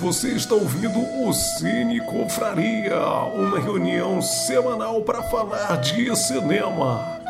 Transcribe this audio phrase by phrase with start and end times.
[0.00, 2.96] Você está ouvindo o Cine Confraria,
[3.34, 7.20] uma reunião semanal para falar de cinema.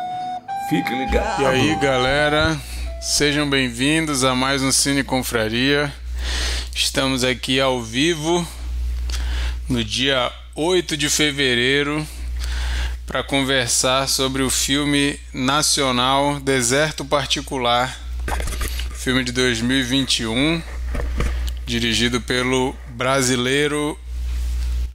[0.69, 1.41] Fique ligado.
[1.41, 2.55] E aí, galera,
[3.01, 5.91] sejam bem-vindos a mais um Cine Confraria.
[6.71, 8.47] Estamos aqui ao vivo
[9.67, 12.05] no dia 8 de fevereiro
[13.07, 17.97] para conversar sobre o filme nacional Deserto Particular,
[18.93, 20.61] filme de 2021
[21.69, 23.95] dirigido pelo brasileiro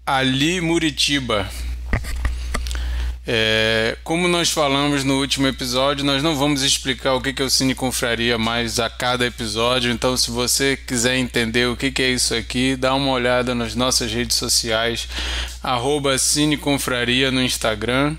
[0.05, 1.48] Ali Muritiba.
[3.24, 7.48] É, como nós falamos no último episódio, nós não vamos explicar o que é o
[7.48, 9.92] Cine Confraria mais a cada episódio.
[9.92, 14.12] Então, se você quiser entender o que é isso aqui, dá uma olhada nas nossas
[14.12, 15.09] redes sociais,
[15.62, 18.16] arroba Cine Confraria no Instagram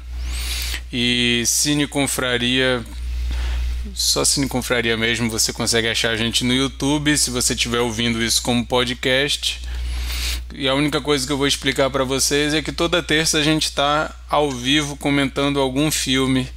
[0.93, 2.85] e Cine Confraria
[3.93, 8.23] só Cine Confraria mesmo, você consegue achar a gente no YouTube, se você estiver ouvindo
[8.23, 9.61] isso como podcast.
[10.53, 13.43] E a única coisa que eu vou explicar para vocês é que toda terça a
[13.43, 16.47] gente está ao vivo comentando algum filme.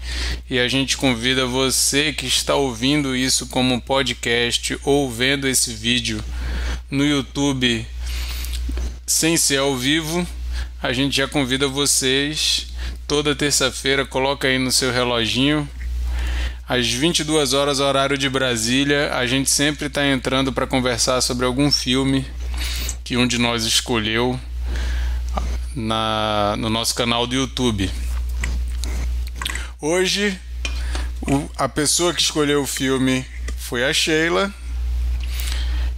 [0.49, 6.23] E a gente convida você que está ouvindo isso como podcast ou vendo esse vídeo
[6.91, 7.85] no YouTube
[9.07, 10.27] sem ser ao vivo,
[10.83, 12.69] a gente já convida vocês.
[13.07, 15.69] Toda terça-feira, coloca aí no seu reloginho
[16.69, 21.73] às 22 horas, horário de Brasília, a gente sempre está entrando para conversar sobre algum
[21.73, 22.27] filme
[23.03, 24.39] que um de nós escolheu
[25.75, 27.91] na, no nosso canal do YouTube.
[29.81, 30.39] Hoje,
[31.23, 33.25] o, a pessoa que escolheu o filme
[33.57, 34.53] foi a Sheila.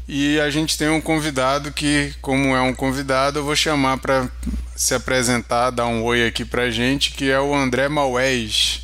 [0.06, 4.28] E a gente tem um convidado que, como é um convidado, eu vou chamar para
[4.76, 8.82] se apresentar, dar um oi aqui para gente, que é o André Maués.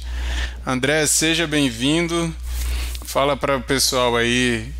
[0.67, 2.35] André, seja bem-vindo.
[3.05, 4.73] Fala para o pessoal aí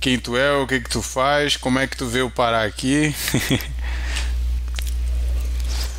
[0.00, 3.14] quem tu é, o que que tu faz, como é que tu veio parar aqui.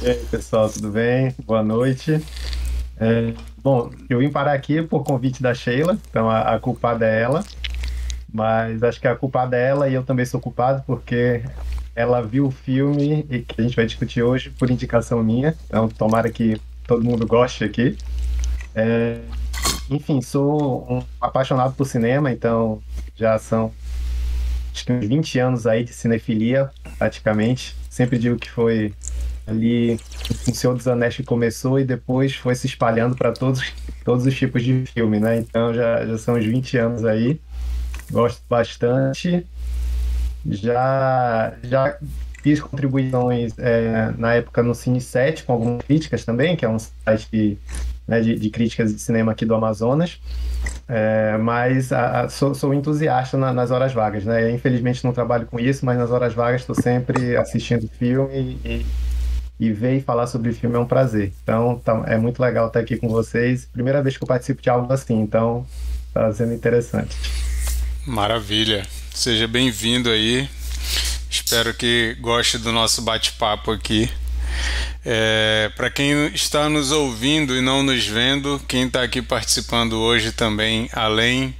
[0.02, 1.36] e aí, pessoal, tudo bem?
[1.46, 2.22] Boa noite.
[3.00, 7.22] É, bom, eu vim parar aqui por convite da Sheila, então a, a culpada é
[7.22, 7.44] ela.
[8.34, 11.44] Mas acho que a culpada é ela e eu também sou culpado porque
[11.96, 15.56] ela viu o filme e que a gente vai discutir hoje por indicação minha.
[15.68, 17.98] Então, tomara que todo mundo goste aqui.
[18.76, 19.20] É,
[19.90, 22.82] enfim, sou um apaixonado por cinema, então
[23.16, 23.72] já são
[24.74, 27.76] acho que uns 20 anos aí de cinefilia, praticamente.
[27.90, 28.94] Sempre digo que foi
[29.46, 30.00] ali
[30.48, 33.62] o Senhor dos Anéis que começou e depois foi se espalhando para todos,
[34.06, 35.38] todos os tipos de filme, né?
[35.38, 37.40] Então já, já são uns 20 anos aí.
[38.10, 39.46] Gosto bastante.
[40.46, 41.98] Já, já
[42.42, 46.80] fiz contribuições é, na época no Cine 7 com algumas críticas também, que é um
[46.80, 47.60] site
[48.12, 50.20] né, de, de, críticas de cinema aqui do Amazonas.
[50.86, 54.52] É, mas a, a, sou, sou, entusiasta na, nas horas vagas, né?
[54.52, 58.86] Infelizmente não trabalho com isso, mas nas horas vagas estou sempre assistindo filme e,
[59.58, 61.32] e ver e falar sobre filme é um prazer.
[61.42, 63.66] Então tá, é muito legal estar aqui com vocês.
[63.72, 65.66] Primeira vez que eu participo de algo assim, então
[66.10, 67.16] está sendo interessante.
[68.06, 68.86] Maravilha.
[69.14, 70.50] Seja bem-vindo aí.
[71.30, 74.10] Espero que goste do nosso bate-papo aqui.
[75.06, 80.32] É, Para quem está nos ouvindo e não nos vendo, quem está aqui participando hoje
[80.32, 81.56] também, além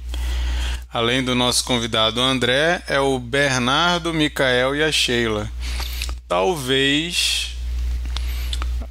[0.92, 5.50] além do nosso convidado André, é o Bernardo, Micael e a Sheila.
[6.28, 7.56] Talvez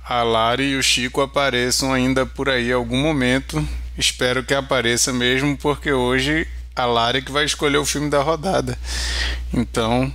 [0.03, 3.65] a Lari e o Chico apareçam ainda por aí em algum momento.
[3.97, 8.77] Espero que apareça mesmo, porque hoje a Lari que vai escolher o filme da rodada.
[9.53, 10.11] Então,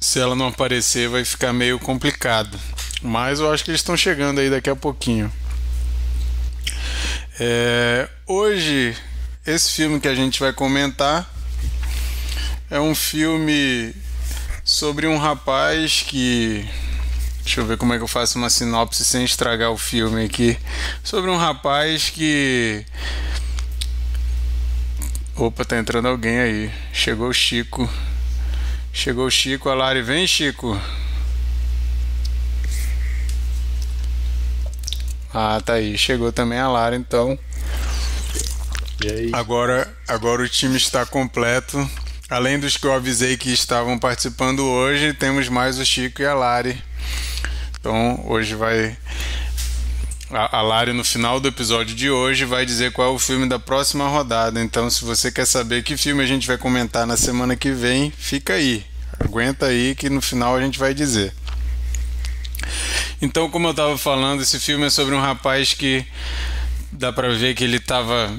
[0.00, 2.58] se ela não aparecer, vai ficar meio complicado.
[3.02, 5.32] Mas eu acho que eles estão chegando aí daqui a pouquinho.
[7.40, 8.96] É, hoje,
[9.46, 11.28] esse filme que a gente vai comentar
[12.70, 13.94] é um filme
[14.64, 16.68] sobre um rapaz que.
[17.42, 20.58] Deixa eu ver como é que eu faço uma sinopse sem estragar o filme aqui.
[21.02, 22.84] Sobre um rapaz que.
[25.34, 26.70] Opa, tá entrando alguém aí.
[26.92, 27.88] Chegou o Chico.
[28.92, 30.02] Chegou o Chico, a Lari.
[30.02, 30.80] Vem, Chico.
[35.32, 35.96] Ah, tá aí.
[35.96, 37.38] Chegou também a Lara, então.
[39.32, 41.88] Agora, agora o time está completo.
[42.28, 46.34] Além dos que eu avisei que estavam participando hoje, temos mais o Chico e a
[46.34, 46.82] Lari.
[47.78, 48.96] Então, hoje vai.
[50.30, 53.58] A, Lari, no final do episódio de hoje, vai dizer qual é o filme da
[53.58, 54.60] próxima rodada.
[54.60, 58.10] Então, se você quer saber que filme a gente vai comentar na semana que vem,
[58.10, 58.84] fica aí.
[59.18, 61.32] Aguenta aí que no final a gente vai dizer.
[63.22, 66.04] Então, como eu estava falando, esse filme é sobre um rapaz que
[66.92, 68.30] dá para ver que ele estava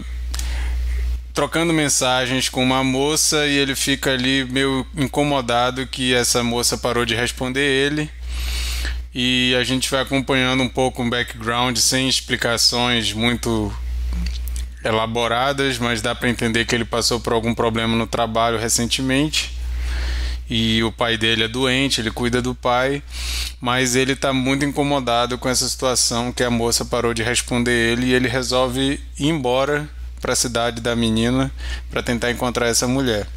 [1.34, 7.04] trocando mensagens com uma moça e ele fica ali meio incomodado que essa moça parou
[7.04, 8.12] de responder ele.
[9.14, 13.74] E a gente vai acompanhando um pouco um background sem explicações muito
[14.84, 19.58] elaboradas, mas dá para entender que ele passou por algum problema no trabalho recentemente.
[20.50, 23.04] E o pai dele é doente, ele cuida do pai,
[23.62, 28.08] mas ele está muito incomodado com essa situação que a moça parou de responder ele
[28.08, 29.88] e ele resolve ir embora
[30.20, 31.52] para a cidade da menina
[31.90, 33.28] para tentar encontrar essa mulher.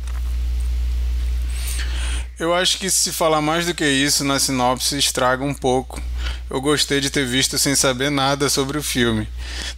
[2.39, 6.01] Eu acho que se falar mais do que isso na sinopse estraga um pouco.
[6.49, 9.29] Eu gostei de ter visto sem saber nada sobre o filme.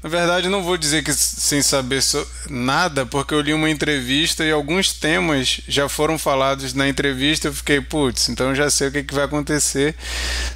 [0.00, 4.44] Na verdade, não vou dizer que sem saber so nada, porque eu li uma entrevista
[4.44, 7.48] e alguns temas já foram falados na entrevista.
[7.48, 9.96] Eu fiquei, putz, então já sei o que, que vai acontecer.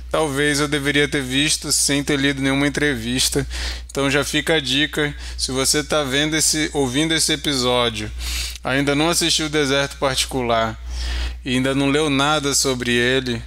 [0.09, 3.45] Talvez eu deveria ter visto sem ter lido nenhuma entrevista.
[3.91, 5.13] Então já fica a dica.
[5.37, 8.11] Se você está vendo esse, ouvindo esse episódio,
[8.63, 10.79] ainda não assistiu o Deserto Particular
[11.45, 13.43] e ainda não leu nada sobre ele,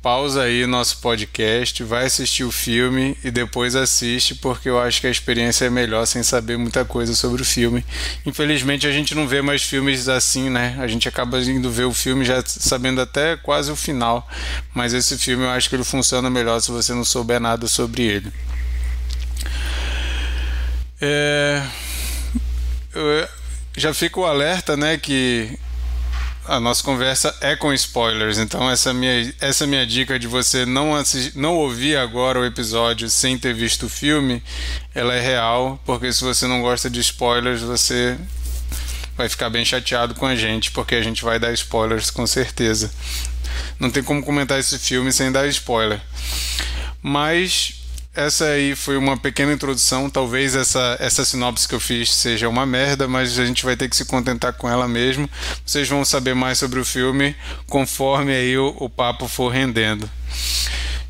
[0.00, 5.06] pausa aí nosso podcast, vai assistir o filme e depois assiste, porque eu acho que
[5.06, 7.84] a experiência é melhor sem saber muita coisa sobre o filme.
[8.24, 10.76] Infelizmente a gente não vê mais filmes assim, né?
[10.78, 14.26] A gente acaba indo ver o filme já sabendo até quase o final,
[14.72, 18.02] mas esse filme eu acho que ele funciona melhor se você não souber nada sobre
[18.02, 18.32] ele.
[21.00, 21.62] É...
[22.94, 23.28] Eu
[23.76, 25.58] já fico o alerta, né, que
[26.48, 30.94] a nossa conversa é com spoilers, então essa minha, essa minha dica de você não,
[30.94, 34.42] assistir, não ouvir agora o episódio sem ter visto o filme,
[34.94, 38.16] ela é real, porque se você não gosta de spoilers, você
[39.14, 42.90] vai ficar bem chateado com a gente, porque a gente vai dar spoilers com certeza.
[43.78, 46.00] Não tem como comentar esse filme sem dar spoiler.
[47.02, 47.74] Mas
[48.14, 50.10] essa aí foi uma pequena introdução.
[50.10, 53.88] Talvez essa, essa sinopse que eu fiz seja uma merda, mas a gente vai ter
[53.88, 55.28] que se contentar com ela mesmo.
[55.64, 57.36] Vocês vão saber mais sobre o filme
[57.68, 60.10] conforme aí o, o papo for rendendo.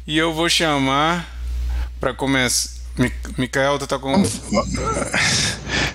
[0.06, 1.38] E eu vou chamar
[2.00, 2.78] para começar.
[3.38, 4.24] Micael, tu tá com.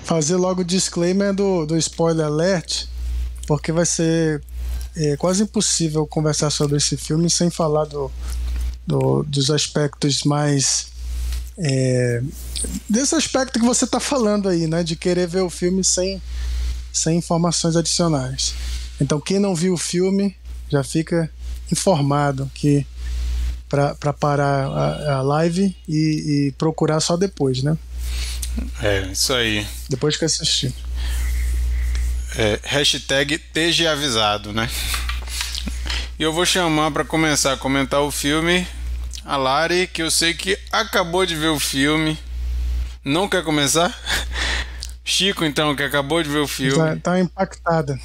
[0.04, 2.86] Fazer logo o disclaimer do, do spoiler alert,
[3.46, 4.42] porque vai ser
[4.96, 8.10] é, quase impossível conversar sobre esse filme sem falar do,
[8.86, 10.93] do, dos aspectos mais
[11.56, 12.22] é,
[12.88, 14.82] desse aspecto que você está falando aí, né?
[14.82, 16.20] De querer ver o filme sem,
[16.92, 18.54] sem informações adicionais.
[19.00, 20.36] Então, quem não viu o filme
[20.68, 21.30] já fica
[21.70, 22.86] informado que
[23.68, 27.76] para parar a, a live e, e, procurar só depois, né?
[28.80, 29.66] É, isso aí.
[29.88, 30.72] Depois que assistir.
[32.36, 34.70] É, hashtag esteja avisado, né?
[36.18, 38.66] E eu vou chamar para começar a comentar o filme
[39.24, 42.18] a Lari, que eu sei que acabou de ver o filme.
[43.04, 43.96] Não quer começar?
[45.04, 46.76] Chico, então, que acabou de ver o filme.
[46.76, 47.98] Tá, tá impactada.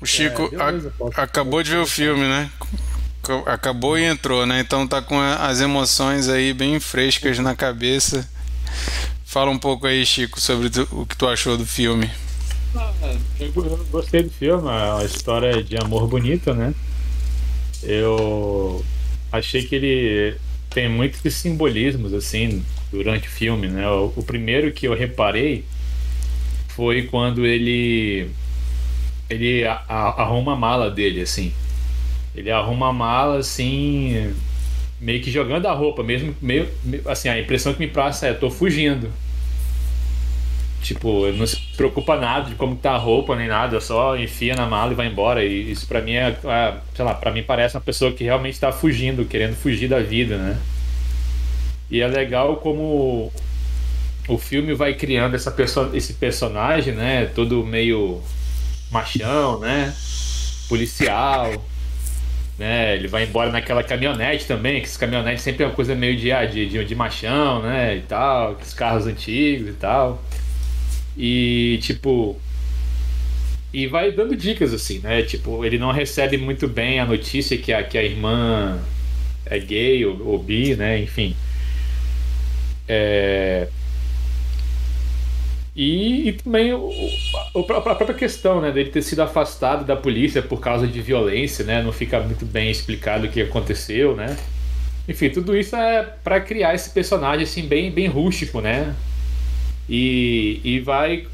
[0.00, 2.50] O Chico é, beleza, a, acabou de ver o filme, né?
[3.46, 4.60] Acabou e entrou, né?
[4.60, 8.28] Então tá com as emoções aí bem frescas na cabeça.
[9.24, 12.10] Fala um pouco aí, Chico, sobre tu, o que tu achou do filme.
[12.74, 12.92] Ah,
[13.40, 13.52] eu
[13.90, 16.74] gostei do filme, é uma história de amor bonita, né?
[17.82, 18.84] Eu
[19.32, 20.36] achei que ele
[20.76, 22.62] tem muitos simbolismos assim
[22.92, 23.88] durante o filme, né?
[23.88, 25.64] O, o, primeiro que eu reparei
[26.68, 28.28] foi quando ele
[29.30, 31.50] ele a, a, arruma a mala dele assim.
[32.34, 34.34] Ele arruma a mala assim,
[35.00, 36.68] meio que jogando a roupa, mesmo meio,
[37.06, 39.10] assim, a impressão que me passa é tô fugindo.
[40.82, 44.66] Tipo, não se preocupa nada de como tá a roupa nem nada, só enfia na
[44.66, 45.42] mala e vai embora.
[45.42, 48.54] E isso para mim é, é, sei lá, para mim parece uma pessoa que realmente
[48.54, 50.58] está fugindo, querendo fugir da vida, né?
[51.90, 53.32] E é legal como
[54.28, 57.26] o filme vai criando essa perso esse personagem, né?
[57.26, 58.20] Todo meio
[58.90, 59.94] machão, né?
[60.68, 61.64] Policial,
[62.58, 62.96] né?
[62.96, 66.32] Ele vai embora naquela caminhonete também, que esse caminhonete sempre é uma coisa meio de,
[66.32, 67.96] ah, de, de, de machão, né?
[67.96, 70.22] E tal, os carros antigos e tal.
[71.16, 72.36] E, tipo.
[73.72, 75.22] E vai dando dicas, assim, né?
[75.22, 78.80] Tipo, ele não recebe muito bem a notícia que a, que a irmã
[79.44, 80.98] é gay ou, ou bi, né?
[80.98, 81.36] Enfim.
[82.88, 83.68] É...
[85.74, 86.90] E, e, também o,
[87.54, 91.82] a própria questão né, dele ter sido afastado da polícia por causa de violência, né?
[91.82, 94.38] Não fica muito bem explicado o que aconteceu, né?
[95.06, 98.94] Enfim, tudo isso é para criar esse personagem assim bem, bem rústico, né?
[99.88, 101.26] E, e vai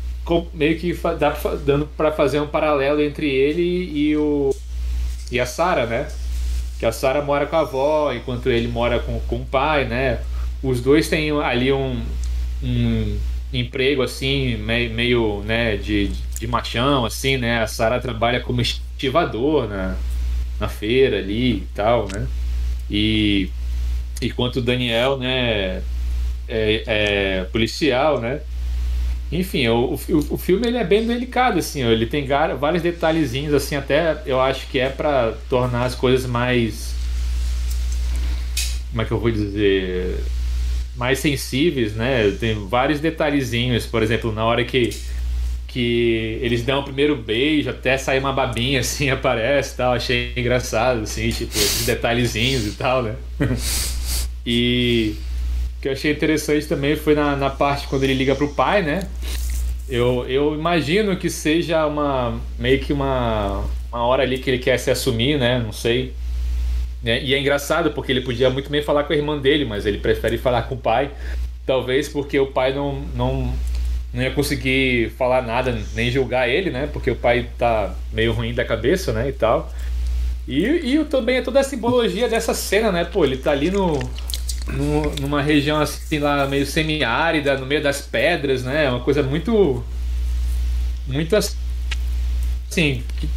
[0.52, 4.54] meio que dá, dando para fazer um paralelo entre ele e o
[5.30, 6.09] e a Sara, né?
[6.78, 10.18] Que a Sara mora com a avó, enquanto ele mora com, com o pai, né?
[10.62, 12.00] Os dois têm ali um,
[12.62, 13.19] um,
[13.52, 17.62] emprego assim, meio, meio né, de, de machão, assim, né?
[17.62, 19.97] A Sara trabalha como estivador na,
[20.61, 22.26] na feira ali e tal, né?
[22.90, 23.50] E
[24.21, 25.83] enquanto o Daniel, né,
[26.49, 28.40] é, é policial, né?
[29.33, 32.26] Enfim, o, o, o, filme ele é bem delicado, assim, ele tem
[32.61, 36.95] vários detalhezinhos, assim, até eu acho que é para tornar as coisas mais.
[38.90, 40.23] Como é que eu vou dizer?
[40.96, 42.30] Mais sensíveis, né?
[42.38, 44.90] Tem vários detalhezinhos, por exemplo, na hora que,
[45.66, 49.94] que eles dão o primeiro beijo, até sair uma babinha assim, aparece tal.
[49.94, 53.14] Achei engraçado, assim, tipo, esses detalhezinhos e tal, né?
[54.46, 55.14] e
[55.80, 59.08] que eu achei interessante também foi na, na parte quando ele liga pro pai, né?
[59.88, 64.78] Eu, eu imagino que seja uma meio que uma, uma hora ali que ele quer
[64.78, 65.58] se assumir, né?
[65.58, 66.14] Não sei.
[67.02, 67.23] Né?
[67.23, 69.99] E é engraçado porque ele podia muito bem falar com a irmã dele, mas ele
[69.99, 71.11] prefere falar com o pai.
[71.66, 73.52] Talvez porque o pai não, não,
[74.12, 76.88] não ia conseguir falar nada, nem julgar ele, né?
[76.92, 79.28] Porque o pai tá meio ruim da cabeça, né?
[79.28, 79.73] E tal.
[80.47, 83.04] E, e também é toda a simbologia dessa cena, né?
[83.04, 83.99] Pô, ele tá ali no,
[84.68, 88.87] no, numa região assim lá meio semiárida, no meio das pedras, né?
[88.87, 89.85] É uma coisa muito
[91.06, 93.28] muito assim, que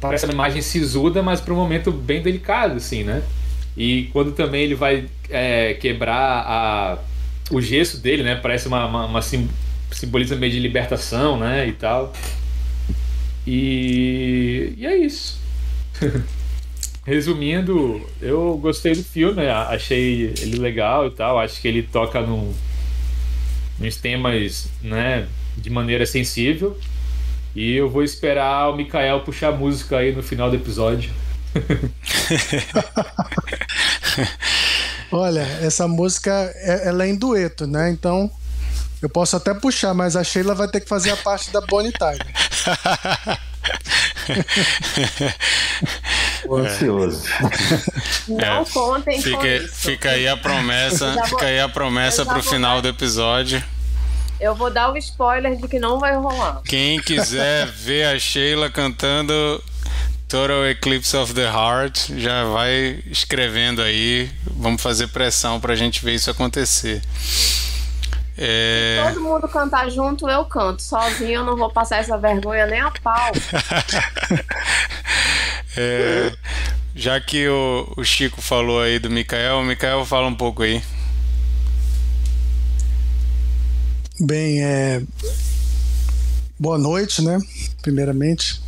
[0.00, 3.22] parece uma imagem sisuda, mas para um momento bem delicado, assim, né?
[3.76, 6.98] E quando também ele vai é, quebrar a,
[7.50, 8.36] o gesso dele, né?
[8.36, 9.48] Parece uma, uma, uma sim,
[9.90, 11.66] simboliza meio de libertação, né?
[11.66, 12.12] E tal.
[13.46, 15.40] E, e é isso.
[17.04, 22.52] Resumindo, eu gostei do filme, achei ele legal e tal, acho que ele toca no,
[23.78, 26.76] nos temas, né, de maneira sensível.
[27.56, 31.10] E eu vou esperar o Mikael puxar a música aí no final do episódio.
[35.10, 37.88] Olha, essa música é, ela é em dueto, né?
[37.88, 38.30] Então
[39.00, 41.92] eu posso até puxar, mas a Sheila vai ter que fazer a parte da Bonnie
[41.92, 42.26] Tyler.
[46.52, 47.22] ansioso.
[48.28, 49.74] Não é, contem fica, com isso.
[49.76, 53.64] Fica aí a promessa, fica aí a promessa pro final do episódio.
[54.40, 56.60] Eu vou dar o spoiler de que não vai rolar.
[56.64, 59.62] Quem quiser ver a Sheila cantando
[60.28, 64.30] Total Eclipse of the Heart, já vai escrevendo aí.
[64.44, 67.02] Vamos fazer pressão pra gente ver isso acontecer.
[68.36, 69.02] É...
[69.06, 70.82] Se todo mundo cantar junto, eu canto.
[70.82, 73.32] Sozinho eu não vou passar essa vergonha nem a pau.
[75.76, 76.32] é...
[76.94, 80.82] Já que o, o, Chico falou aí do Mikael, o Mikael fala um pouco aí.
[84.18, 85.02] Bem, é...
[86.58, 87.38] boa noite, né?
[87.82, 88.62] Primeiramente,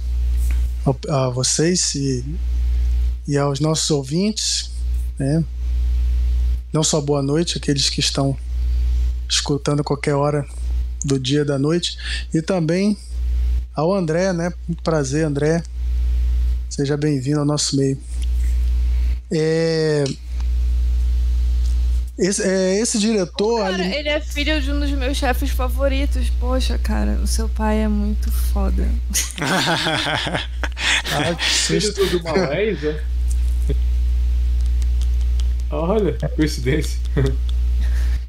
[1.08, 2.22] a, vocês e,
[3.26, 4.70] e aos nossos ouvintes,
[5.18, 5.42] né?
[6.70, 8.36] Não só boa noite, aqueles que estão
[9.26, 10.46] escutando qualquer hora
[11.02, 11.96] do dia da noite.
[12.34, 12.98] E também
[13.74, 14.52] ao André, né?
[14.68, 15.62] Muito prazer, André.
[16.68, 17.98] Seja bem-vindo ao nosso meio.
[19.30, 20.04] É...
[22.18, 23.62] Esse, é, esse diretor.
[23.62, 23.94] cara, ali...
[23.94, 26.28] ele é filho de um dos meus chefes favoritos.
[26.40, 28.88] Poxa, cara, o seu pai é muito foda.
[29.40, 30.48] ah,
[31.38, 33.04] filho do Malésia?
[35.70, 36.98] Olha, coincidência.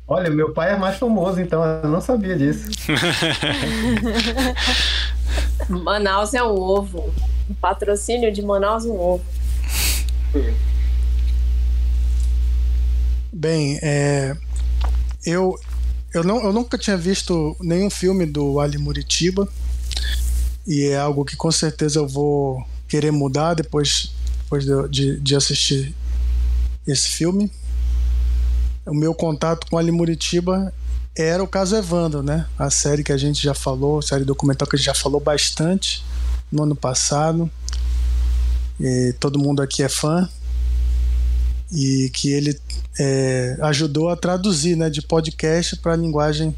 [0.08, 2.70] Olha, meu pai é mais famoso, então eu não sabia disso.
[5.68, 7.14] Manaus é um ovo.
[7.50, 9.26] O patrocínio de Manaus é um ovo.
[13.32, 14.36] Bem, é,
[15.26, 15.58] eu,
[16.14, 19.48] eu, não, eu nunca tinha visto nenhum filme do Ali Muritiba
[20.66, 24.12] e é algo que com certeza eu vou querer mudar depois,
[24.44, 25.94] depois de, de, assistir
[26.88, 27.52] esse filme
[28.90, 30.74] o meu contato com Ali Muritiba
[31.16, 32.46] era o caso Evandro, né?
[32.58, 36.04] A série que a gente já falou, série documental que a gente já falou bastante
[36.52, 37.50] no ano passado.
[38.80, 40.30] E todo mundo aqui é fã.
[41.72, 42.60] E que ele
[43.00, 46.56] é, ajudou a traduzir né, de podcast para linguagem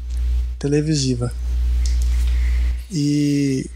[0.58, 1.32] televisiva.
[2.90, 3.68] E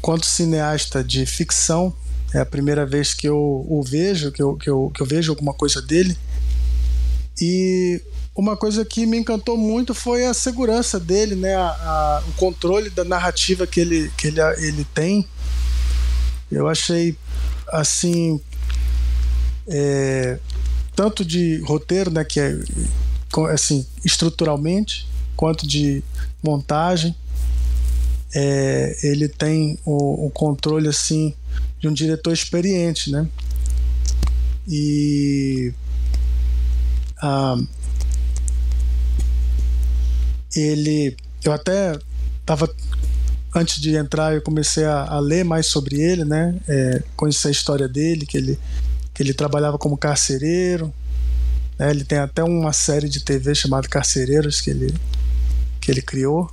[0.00, 1.94] quanto cineasta de ficção,
[2.32, 3.36] é a primeira vez que eu
[3.68, 6.16] o vejo, que eu, que eu, que eu vejo alguma coisa dele.
[7.40, 8.00] E
[8.34, 11.54] uma coisa que me encantou muito foi a segurança dele, né?
[11.54, 15.26] A, a, o controle da narrativa que ele, que ele, ele tem.
[16.50, 17.16] Eu achei
[17.68, 18.40] assim.
[19.70, 20.38] É,
[20.94, 22.24] tanto de roteiro, né?
[22.24, 22.58] Que é
[23.52, 26.02] assim, estruturalmente, quanto de
[26.42, 27.14] montagem.
[28.34, 31.34] É, ele tem o, o controle assim
[31.80, 33.26] de um diretor experiente, né?
[34.68, 35.72] E
[40.54, 41.16] ele.
[41.42, 41.98] Eu até
[42.40, 42.68] estava
[43.54, 46.54] antes de entrar, eu comecei a, a ler mais sobre ele, né?
[46.68, 48.58] É, conhecer a história dele, que ele,
[49.22, 50.92] ele trabalhava como carcereiro.
[51.78, 51.90] Né?
[51.90, 54.94] Ele tem até uma série de TV chamada Carcereiros que ele,
[55.80, 56.50] que ele criou.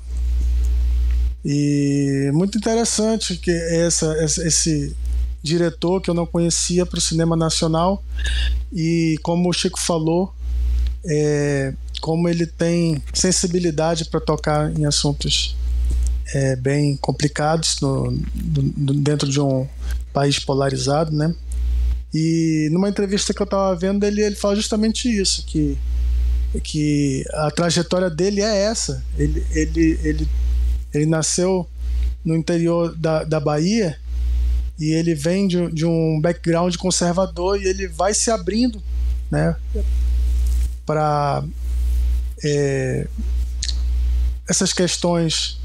[1.43, 4.95] E muito interessante que essa, esse
[5.41, 8.03] diretor que eu não conhecia para o cinema nacional
[8.74, 10.33] e como o Chico falou,
[11.05, 15.55] é, como ele tem sensibilidade para tocar em assuntos
[16.33, 19.67] é, bem complicados no, dentro de um
[20.12, 21.33] país polarizado, né?
[22.13, 25.77] E numa entrevista que eu estava vendo, ele, ele fala justamente isso, que,
[26.63, 29.03] que a trajetória dele é essa.
[29.17, 30.29] Ele, ele, ele,
[30.93, 31.67] ele nasceu
[32.23, 33.97] no interior da, da Bahia
[34.79, 38.81] e ele vem de, de um background conservador e ele vai se abrindo,
[39.29, 39.55] né?
[40.85, 41.43] Para
[42.43, 43.07] é,
[44.47, 45.59] essas questões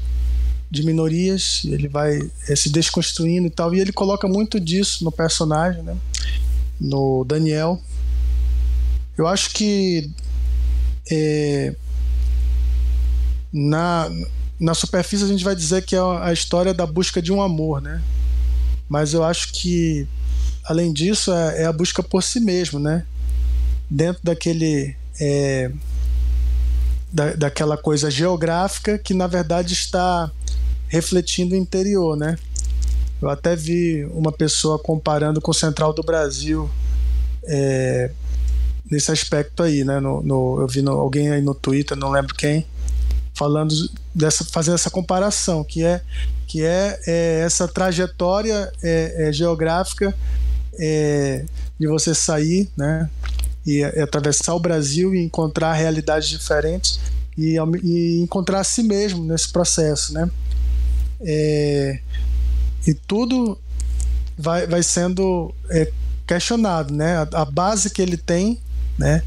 [0.73, 5.11] de minorias, ele vai é, se desconstruindo e tal, e ele coloca muito disso no
[5.11, 5.95] personagem, né?
[6.81, 7.79] no Daniel.
[9.15, 10.09] Eu acho que
[11.11, 11.75] é,
[13.53, 14.09] na,
[14.59, 17.79] na superfície a gente vai dizer que é a história da busca de um amor,
[17.79, 18.01] né?
[18.89, 20.07] Mas eu acho que,
[20.65, 23.05] além disso, é, é a busca por si mesmo, né?
[23.87, 24.95] Dentro daquele.
[25.21, 25.71] É,
[27.11, 30.31] da, daquela coisa geográfica que na verdade está
[30.93, 32.37] refletindo o interior, né?
[33.19, 36.69] Eu até vi uma pessoa comparando com o Central do Brasil
[37.45, 38.11] é,
[38.91, 39.99] nesse aspecto aí, né?
[39.99, 42.67] No, no, eu vi no, alguém aí no Twitter, não lembro quem,
[43.33, 43.73] falando
[44.13, 45.99] dessa, fazendo essa comparação, que é
[46.45, 50.13] que é, é essa trajetória é, é geográfica
[50.77, 51.43] é,
[51.79, 53.09] de você sair, né?
[53.65, 56.99] E atravessar o Brasil e encontrar realidades diferentes
[57.35, 60.29] e, e encontrar a si mesmo nesse processo, né?
[61.21, 61.99] É,
[62.85, 63.57] e tudo
[64.37, 65.91] vai, vai sendo é,
[66.27, 67.17] questionado, né?
[67.17, 68.59] A, a, base que ele tem,
[68.97, 69.23] né?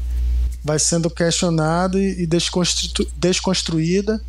[0.63, 4.21] Vai sendo questionado e, e desconstru, desconstruída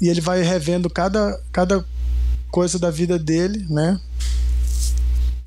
[0.00, 1.84] e ele vai revendo cada, cada
[2.50, 4.00] coisa da vida dele, né?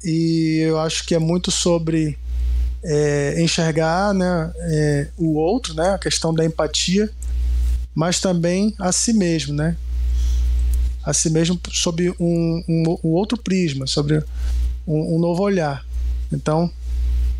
[0.04, 2.18] E eu acho que é muito sobre
[2.84, 5.90] é, enxergar né, é, o outro, né?
[5.90, 7.10] A questão da empatia,
[7.96, 9.76] mas também a si mesmo, né?
[11.04, 14.24] A si mesmo sob um, um, um outro prisma, sobre
[14.88, 15.86] um, um, novo olhar.
[16.32, 16.72] Então,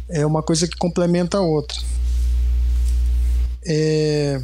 [0.10, 1.80] é uma coisa que complementa a outra.
[3.66, 4.42] É...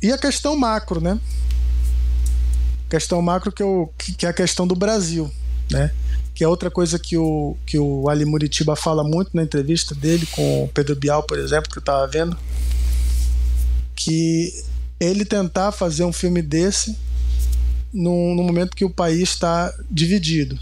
[0.00, 1.18] E a questão macro, né?
[2.88, 5.30] Questão macro que, eu, que é a questão do Brasil,
[5.70, 5.90] né?
[6.34, 10.26] Que é outra coisa que o, que o Ali Muritiba fala muito na entrevista dele
[10.26, 12.36] com o Pedro Bial, por exemplo, que eu estava vendo.
[13.96, 14.52] Que
[14.98, 16.96] ele tentar fazer um filme desse
[17.92, 20.58] no, no momento que o país está dividido.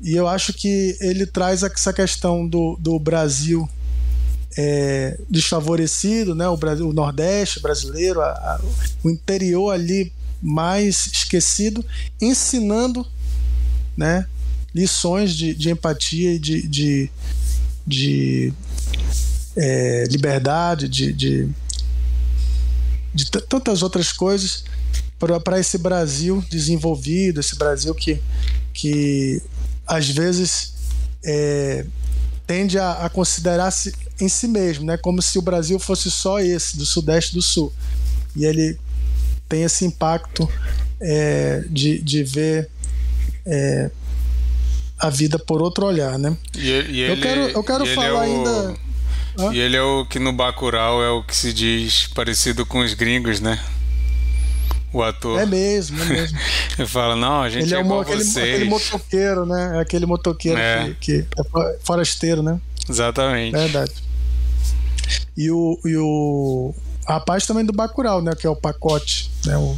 [0.00, 3.68] E eu acho que ele traz essa questão do, do Brasil
[4.56, 6.48] é, desfavorecido, né?
[6.48, 8.60] o, Brasil, o Nordeste brasileiro, a, a,
[9.02, 11.84] o interior ali mais esquecido,
[12.20, 13.06] ensinando
[13.96, 14.26] né?
[14.74, 17.10] lições de, de empatia e de, de,
[17.86, 18.52] de
[19.56, 21.48] é, liberdade, de, de
[23.14, 24.64] de tantas outras coisas
[25.44, 28.20] para esse Brasil desenvolvido, esse Brasil que,
[28.72, 29.40] que
[29.86, 30.74] às vezes
[31.24, 31.86] é,
[32.46, 34.96] tende a, a considerar-se em si mesmo, né?
[34.96, 37.72] como se o Brasil fosse só esse, do Sudeste e do Sul.
[38.34, 38.78] E ele
[39.48, 40.48] tem esse impacto
[41.00, 42.68] é, de, de ver
[43.46, 43.90] é,
[44.98, 46.18] a vida por outro olhar.
[46.18, 46.36] Né?
[46.56, 48.18] E, e eu ele, quero, eu quero falar é o...
[48.18, 48.74] ainda
[49.52, 52.94] e ele é o que no Bacurau é o que se diz parecido com os
[52.94, 53.62] gringos, né?
[54.92, 55.40] O ator.
[55.40, 56.38] É mesmo, é mesmo.
[56.78, 58.54] ele fala, não, a gente ele é, é igual aquele, vocês.
[58.54, 59.78] aquele motoqueiro, né?
[59.78, 60.94] É aquele motoqueiro é.
[61.00, 62.60] Que, que é forasteiro, né?
[62.88, 63.52] Exatamente.
[63.52, 63.92] Verdade.
[65.36, 66.74] E o, e o
[67.08, 68.32] rapaz também do Bacurau, né?
[68.34, 69.56] Que é o pacote, né?
[69.56, 69.76] O,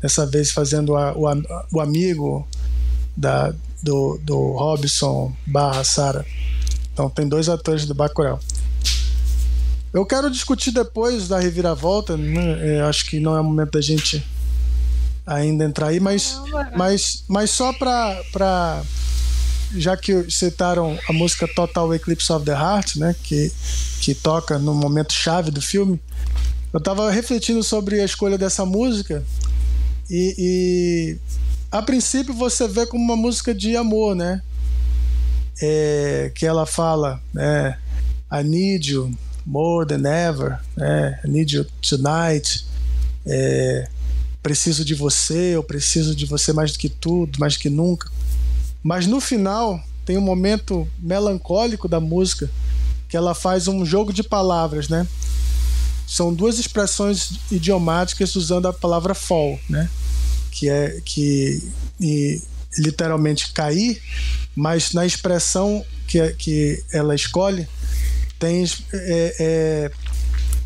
[0.00, 1.26] dessa vez fazendo a, o,
[1.72, 2.46] o amigo
[3.16, 6.26] da, do, do Robson barra Sara.
[6.92, 8.40] Então tem dois atores do Bacurau.
[9.98, 12.76] Eu quero discutir depois da reviravolta, né?
[12.76, 14.24] É, acho que não é o momento da gente
[15.26, 16.40] ainda entrar aí, mas,
[16.76, 18.84] mas, mas só para pra
[19.74, 23.50] já que citaram a música Total Eclipse of the Heart, né, que,
[24.00, 26.00] que toca no momento chave do filme,
[26.72, 29.24] eu estava refletindo sobre a escolha dessa música
[30.08, 31.18] e, e,
[31.72, 34.42] a princípio você vê como uma música de amor, né,
[35.60, 37.76] é, que ela fala, né,
[38.32, 39.12] I need you
[39.48, 41.18] more than ever, né?
[41.24, 42.66] I need you tonight.
[43.24, 43.88] É,
[44.42, 48.10] preciso de você, eu preciso de você mais do que tudo, mais do que nunca.
[48.82, 52.50] Mas no final tem um momento melancólico da música
[53.08, 55.06] que ela faz um jogo de palavras, né?
[56.06, 59.88] São duas expressões idiomáticas usando a palavra fall, né?
[60.50, 61.62] Que é que
[61.98, 62.40] e,
[62.76, 64.00] literalmente cair,
[64.54, 67.66] mas na expressão que, que ela escolhe
[68.38, 69.90] tem é, é,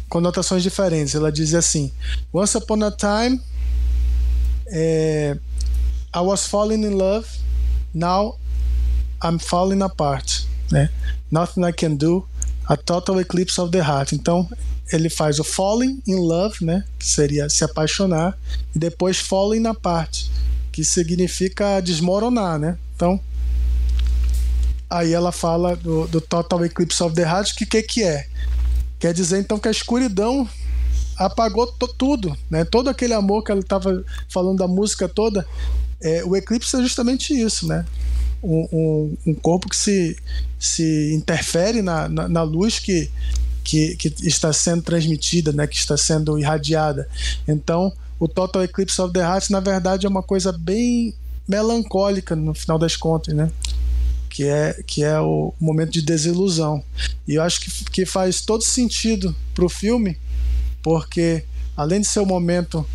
[0.09, 1.15] conotações diferentes.
[1.15, 1.91] Ela diz assim:
[2.33, 3.41] Once upon a time,
[4.67, 5.37] é,
[6.15, 7.27] I was falling in love,
[7.95, 8.39] now
[9.23, 10.45] I'm falling apart.
[10.71, 10.91] Né?
[11.31, 12.27] Nothing I can do,
[12.67, 14.13] a total eclipse of the heart.
[14.13, 14.49] Então
[14.93, 16.85] ele faz o falling in love, né?
[16.99, 18.37] Que seria se apaixonar,
[18.75, 20.27] e depois falling apart,
[20.71, 22.77] que significa desmoronar, né?
[22.95, 23.19] Então
[24.93, 28.27] aí ela fala do, do total eclipse of the heart, que que que é?
[28.99, 30.47] Quer dizer então que a escuridão
[31.17, 32.65] apagou tudo, né?
[32.65, 35.47] Todo aquele amor que ela estava falando da música toda,
[36.01, 37.87] é, o eclipse é justamente isso, né?
[38.43, 40.17] Um, um, um corpo que se,
[40.59, 43.11] se interfere na, na, na luz que,
[43.65, 45.67] que, que, está sendo transmitida, né?
[45.67, 47.09] Que está sendo irradiada.
[47.49, 51.15] Então, o Total Eclipse of the Heart, na verdade, é uma coisa bem
[51.49, 53.51] melancólica no final das contas, né?
[54.33, 56.83] Que é, que é o momento de desilusão.
[57.29, 60.17] E eu acho que, que faz todo sentido para o filme
[60.83, 61.45] porque
[61.77, 62.87] além de ser um momento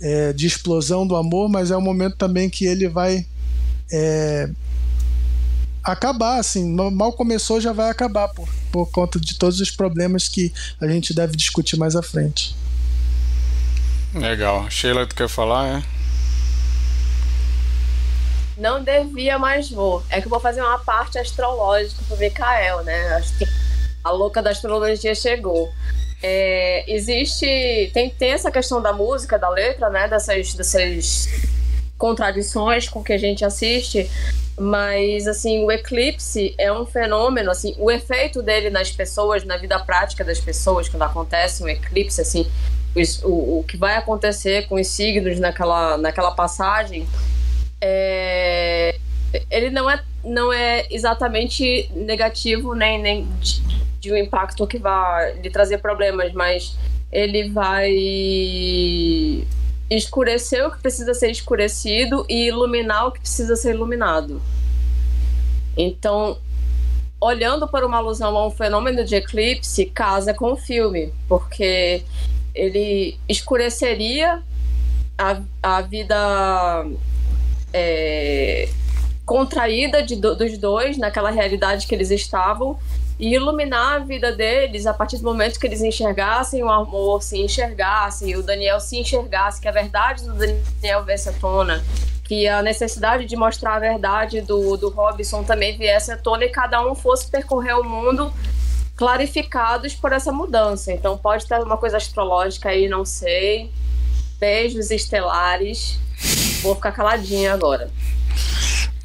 [0.00, 3.24] é, de explosão do amor, mas é um momento também que ele vai
[3.90, 4.50] é,
[5.82, 10.52] acabar, assim, mal começou já vai acabar por, por conta de todos os problemas que
[10.80, 12.54] a gente deve discutir mais à frente.
[14.12, 14.68] Legal.
[14.70, 15.95] Sheila, tu quer falar, é?
[18.56, 20.02] Não devia, mas vou.
[20.08, 23.22] É que eu vou fazer uma parte astrológica pro Mikael, né?
[24.02, 25.70] A louca da astrologia chegou.
[26.22, 27.90] É, existe.
[27.92, 30.08] Tem, tem essa questão da música, da letra, né?
[30.08, 31.28] Dessas, dessas
[31.98, 34.10] contradições com que a gente assiste.
[34.58, 39.78] Mas, assim, o eclipse é um fenômeno, assim, o efeito dele nas pessoas, na vida
[39.78, 42.50] prática das pessoas, quando acontece um eclipse, assim,
[43.22, 47.06] o, o que vai acontecer com os signos naquela, naquela passagem,
[47.86, 48.98] é,
[49.50, 53.28] ele não é, não é exatamente negativo nem, nem
[54.00, 56.76] de um impacto que vai lhe trazer problemas, mas
[57.12, 57.92] ele vai
[59.88, 64.42] escurecer o que precisa ser escurecido e iluminar o que precisa ser iluminado.
[65.76, 66.38] Então,
[67.20, 72.02] olhando para uma alusão a um fenômeno de eclipse, casa com o filme, porque
[72.54, 74.42] ele escureceria
[75.16, 76.84] a, a vida
[77.72, 78.68] é,
[79.24, 82.78] contraída de, dos dois naquela realidade que eles estavam
[83.18, 87.38] e iluminar a vida deles a partir do momento que eles enxergassem o amor, se
[87.38, 91.82] enxergassem, o Daniel se enxergasse, que a verdade do Daniel viesse à tona,
[92.24, 96.50] que a necessidade de mostrar a verdade do, do Robson também viesse à tona e
[96.50, 98.32] cada um fosse percorrer o mundo
[98.96, 100.92] clarificados por essa mudança.
[100.92, 103.70] Então pode ter uma coisa astrológica aí, não sei.
[104.38, 105.98] Beijos estelares.
[106.62, 107.90] Vou ficar caladinha agora.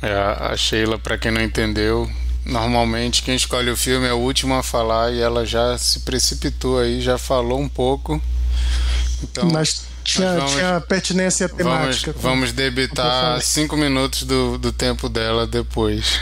[0.02, 2.10] É, a Sheila, para quem não entendeu,
[2.46, 6.80] Normalmente quem escolhe o filme é o último a falar e ela já se precipitou
[6.80, 8.22] aí, já falou um pouco.
[9.22, 12.12] Então, Mas tinha, vamos, tinha pertinência temática.
[12.14, 16.20] Vamos, vamos debitar cinco minutos do, do tempo dela depois.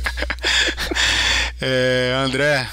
[1.60, 2.66] é, André,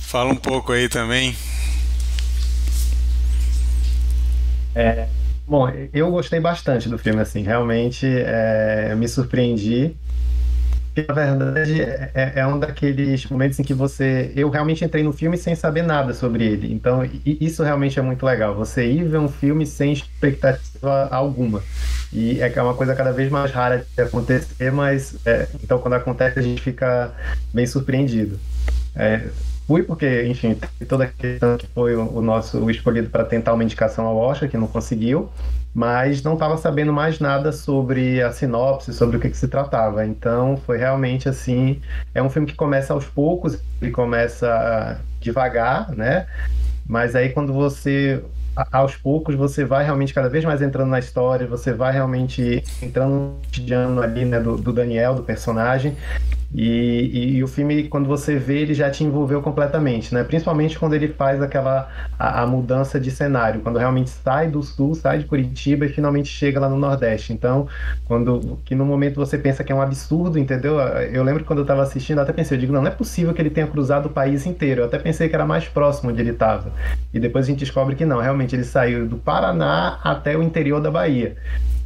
[0.00, 1.36] fala um pouco aí também.
[4.74, 5.06] É,
[5.46, 9.94] Bom, eu gostei bastante do filme, assim, realmente é, me surpreendi.
[11.08, 14.30] Na verdade, é, é, é, um daqueles momentos em que você.
[14.36, 16.72] Eu realmente entrei no filme sem saber nada sobre ele.
[16.72, 18.54] Então, isso realmente é muito legal.
[18.54, 21.62] Você ir ver um filme sem expectativa alguma.
[22.12, 25.16] E é uma coisa cada vez mais rara de acontecer, mas.
[25.26, 27.10] É, então, quando acontece, a gente fica
[27.52, 28.38] bem surpreendido.
[28.94, 29.28] É,
[29.66, 30.56] fui porque, enfim,
[30.88, 34.48] toda a questão que foi o, nosso o escolhido para tentar uma indicação ao Oscar,
[34.48, 35.30] que não conseguiu,
[35.74, 40.04] mas não estava sabendo mais nada sobre a sinopse, sobre o que, que, se tratava.
[40.04, 41.80] Então, foi realmente assim,
[42.14, 46.26] é um filme que começa aos poucos, ele começa devagar, né?
[46.86, 48.22] Mas aí quando você
[48.70, 53.10] aos poucos você vai realmente cada vez mais entrando na história, você vai realmente entrando
[53.10, 55.96] no cotidiano ali, né, do, do Daniel, do personagem,
[56.54, 60.22] E, e, e, o filme, quando você vê, ele já te envolveu completamente, né?
[60.22, 61.88] Principalmente quando ele faz aquela
[62.18, 66.28] a, a, mudança de cenário, quando realmente sai do sul, sai de Curitiba e finalmente
[66.28, 67.32] chega lá no Nordeste.
[67.32, 67.66] Então,
[68.04, 70.78] quando que no momento você pensa que é um absurdo, entendeu?
[70.78, 72.94] Eu lembro que quando eu estava assistindo, eu até pensei, eu digo, não, não é
[72.94, 74.82] possível que ele tenha cruzado o país inteiro.
[74.82, 76.70] Eu até pensei que era mais próximo onde ele estava.
[77.14, 80.80] E depois a gente descobre que não, realmente ele saiu do Paraná até o interior
[80.80, 81.34] da Bahia.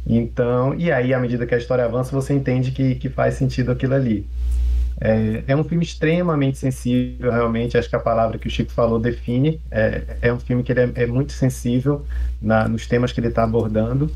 [0.07, 3.71] Então, e aí, à medida que a história avança, você entende que, que faz sentido
[3.71, 4.25] aquilo ali.
[4.99, 7.77] É, é, um filme extremamente sensível, realmente.
[7.77, 9.59] Acho que a palavra que o Chico falou define.
[9.69, 12.05] É, é um filme que ele é, é muito sensível
[12.41, 14.09] na, nos temas que ele está abordando.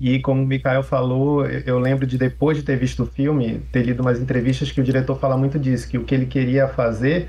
[0.00, 3.82] E como o Mikael falou, eu lembro de depois de ter visto o filme, ter
[3.82, 7.28] lido umas entrevistas que o diretor fala muito disso, que o que ele queria fazer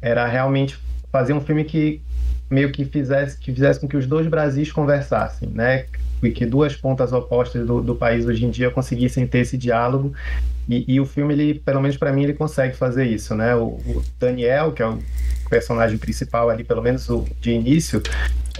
[0.00, 0.78] era realmente
[1.10, 2.02] fazer um filme que
[2.50, 5.86] meio que fizesse, que fizesse com que os dois Brasis conversassem, né?
[6.22, 10.12] E que duas pontas opostas do, do país hoje em dia conseguissem ter esse diálogo.
[10.68, 13.54] E, e o filme, ele, pelo menos para mim, ele consegue fazer isso, né?
[13.54, 14.98] O, o, Daniel, que é o
[15.48, 18.02] personagem principal ali, pelo menos o, de início,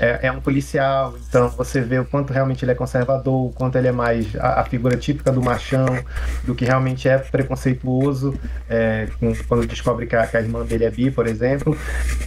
[0.01, 3.77] é, é, um policial, então você vê o quanto realmente ele é conservador, o quanto
[3.77, 5.87] ele é mais a, a figura típica do machão,
[6.44, 10.85] do que realmente é preconceituoso, é, com, quando descobre que a, que a, irmã dele
[10.85, 11.77] é bi, por exemplo.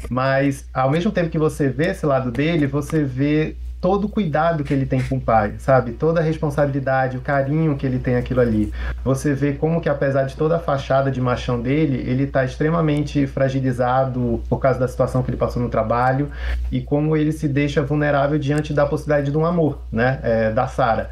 [0.09, 4.63] Mas ao mesmo tempo que você vê esse lado dele, você vê todo o cuidado
[4.63, 5.93] que ele tem com o pai, sabe?
[5.93, 8.71] Toda a responsabilidade, o carinho que ele tem aquilo ali.
[9.03, 13.25] Você vê como que apesar de toda a fachada de machão dele, ele está extremamente
[13.25, 16.29] fragilizado por causa da situação que ele passou no trabalho
[16.71, 20.19] e como ele se deixa vulnerável diante da possibilidade de um amor, né?
[20.21, 21.09] É, da Sara.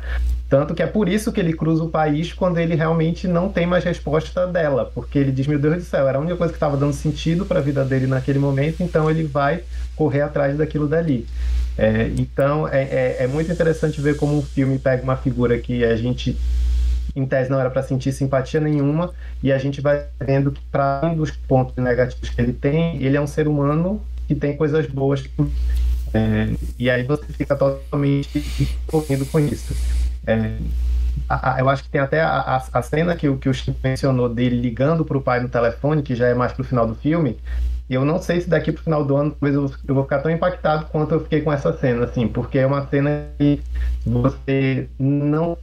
[0.47, 3.67] Tanto que é por isso que ele cruza o país quando ele realmente não tem
[3.67, 6.57] mais resposta dela, porque ele diz: Meu Deus do céu, era a única coisa que
[6.57, 9.61] estava dando sentido para a vida dele naquele momento, então ele vai
[9.99, 11.27] correr atrás daquilo dali.
[11.77, 15.83] É, então é, é, é, muito interessante ver como o filme pega uma figura que
[15.83, 16.37] a gente,
[17.13, 19.11] em tese, não era para sentir simpatia nenhuma,
[19.43, 23.17] e a gente vai vendo que, para além dos pontos negativos que ele tem, ele
[23.17, 25.23] é um ser humano que tem coisas boas.
[26.13, 28.43] É, e aí você fica totalmente
[28.87, 29.75] envolvido com isso.
[30.25, 30.57] É,
[31.27, 34.29] a, a, eu acho que tem até a, a cena que, que o Chico mencionou
[34.29, 37.37] dele ligando para o pai no telefone, que já é mais pro final do filme,
[37.89, 40.29] e eu não sei se daqui pro final do ano talvez eu, vou ficar tão
[40.29, 43.61] impactado quanto eu fiquei com essa cena, assim, porque é uma cena que
[44.05, 45.57] você não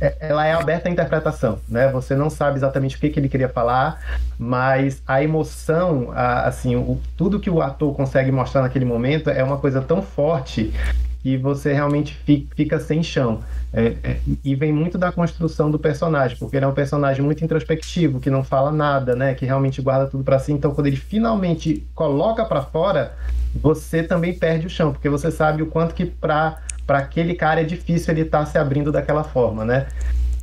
[0.00, 1.88] é, ela é aberta à interpretação, né?
[1.90, 4.00] Você não sabe exatamente o que, que ele queria falar,
[4.38, 9.42] mas a emoção, a, assim, o, tudo que o ator consegue mostrar naquele momento é
[9.42, 10.72] uma coisa tão forte
[11.22, 12.16] que você realmente
[12.54, 13.40] fica sem chão.
[13.72, 17.44] É, é, e vem muito da construção do personagem, porque ele é um personagem muito
[17.44, 19.34] introspectivo, que não fala nada, né?
[19.34, 20.52] Que realmente guarda tudo para si.
[20.52, 23.12] Então, quando ele finalmente coloca para fora,
[23.54, 27.60] você também perde o chão, porque você sabe o quanto que para para aquele cara
[27.60, 29.88] é difícil ele estar tá se abrindo daquela forma, né?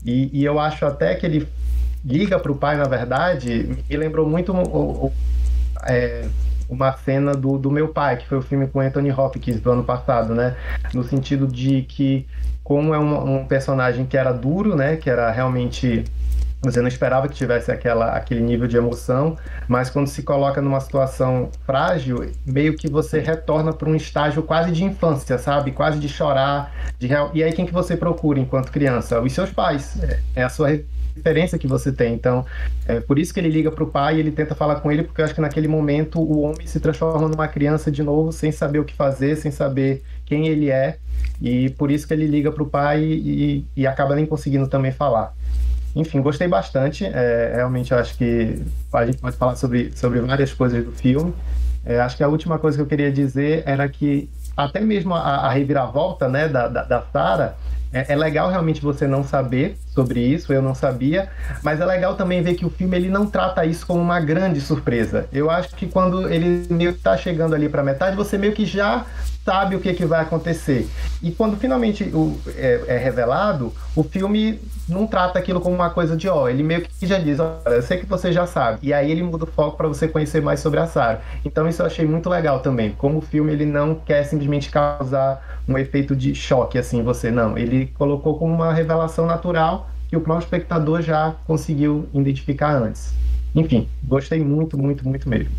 [0.06, 1.48] E, e eu acho até que ele
[2.06, 5.14] liga para o pai, na verdade, me lembrou muito o, o,
[5.88, 6.26] é,
[6.70, 9.84] uma cena do, do Meu Pai, que foi o filme com Anthony Hopkins do ano
[9.84, 10.56] passado, né?
[10.94, 12.26] No sentido de que,
[12.64, 14.96] como é um, um personagem que era duro, né?
[14.96, 16.06] Que era realmente
[16.66, 20.80] você não esperava que tivesse aquela, aquele nível de emoção, mas quando se coloca numa
[20.80, 25.72] situação frágil, meio que você retorna para um estágio quase de infância, sabe?
[25.72, 26.74] Quase de chorar.
[26.98, 27.30] De real...
[27.34, 29.22] E aí quem que você procura enquanto criança?
[29.22, 30.02] Os seus pais.
[30.02, 30.70] É, é a sua
[31.16, 32.14] referência que você tem.
[32.14, 32.46] Então,
[32.88, 35.04] é por isso que ele liga para o pai e ele tenta falar com ele,
[35.04, 38.52] porque eu acho que naquele momento o homem se transforma numa criança de novo, sem
[38.52, 40.98] saber o que fazer, sem saber quem ele é.
[41.42, 44.92] E por isso que ele liga para o pai e, e, acaba nem conseguindo também
[44.92, 45.34] falar.
[45.96, 47.06] Enfim, gostei bastante.
[47.06, 48.62] É, realmente acho que
[48.94, 51.34] a gente pode falar sobre, sobre várias coisas do filme.
[51.86, 55.20] É, acho que a última coisa que eu queria dizer era que até mesmo a,
[55.20, 57.56] a reviravolta né, da, da, da Sarah
[57.96, 61.30] é, é, legal realmente você não saber sobre isso, eu não sabia,
[61.64, 64.60] mas é legal também ver que o filme ele não trata isso como uma grande
[64.60, 65.28] surpresa.
[65.32, 68.66] Eu acho que quando ele meio que tá chegando ali para metade, você meio que
[68.66, 69.06] já
[69.46, 70.90] sabe o que, que vai acontecer.
[71.22, 76.18] E quando finalmente o, é, é, revelado, o filme não trata aquilo como uma coisa
[76.18, 78.80] de ó, ele meio que já diz, olha, eu sei que você já sabe.
[78.82, 81.22] E aí ele muda o foco para você conhecer mais sobre a Sarah.
[81.46, 85.55] Então isso eu achei muito legal também, como o filme ele não quer simplesmente causar
[85.68, 90.22] um efeito de choque assim você, não, ele colocou como uma revelação natural que o
[90.22, 93.14] próprio espectador já conseguiu identificar antes.
[93.56, 95.52] Enfim, gostei muito, muito, muito mesmo.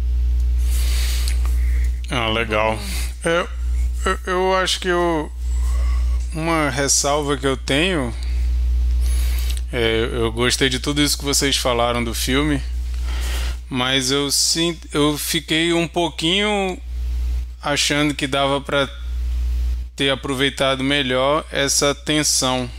[2.11, 2.79] Ah, legal.
[3.25, 3.49] Eu,
[4.05, 5.31] eu, eu acho que eu,
[6.33, 8.15] uma ressalva que eu tenho.
[9.73, 12.63] É, eu gostei de tudo isso que vocês falaram do filme,
[13.69, 14.29] mas eu,
[14.93, 16.79] eu fiquei um pouquinho
[17.61, 18.89] achando que dava para
[19.97, 22.71] ter aproveitado melhor essa tensão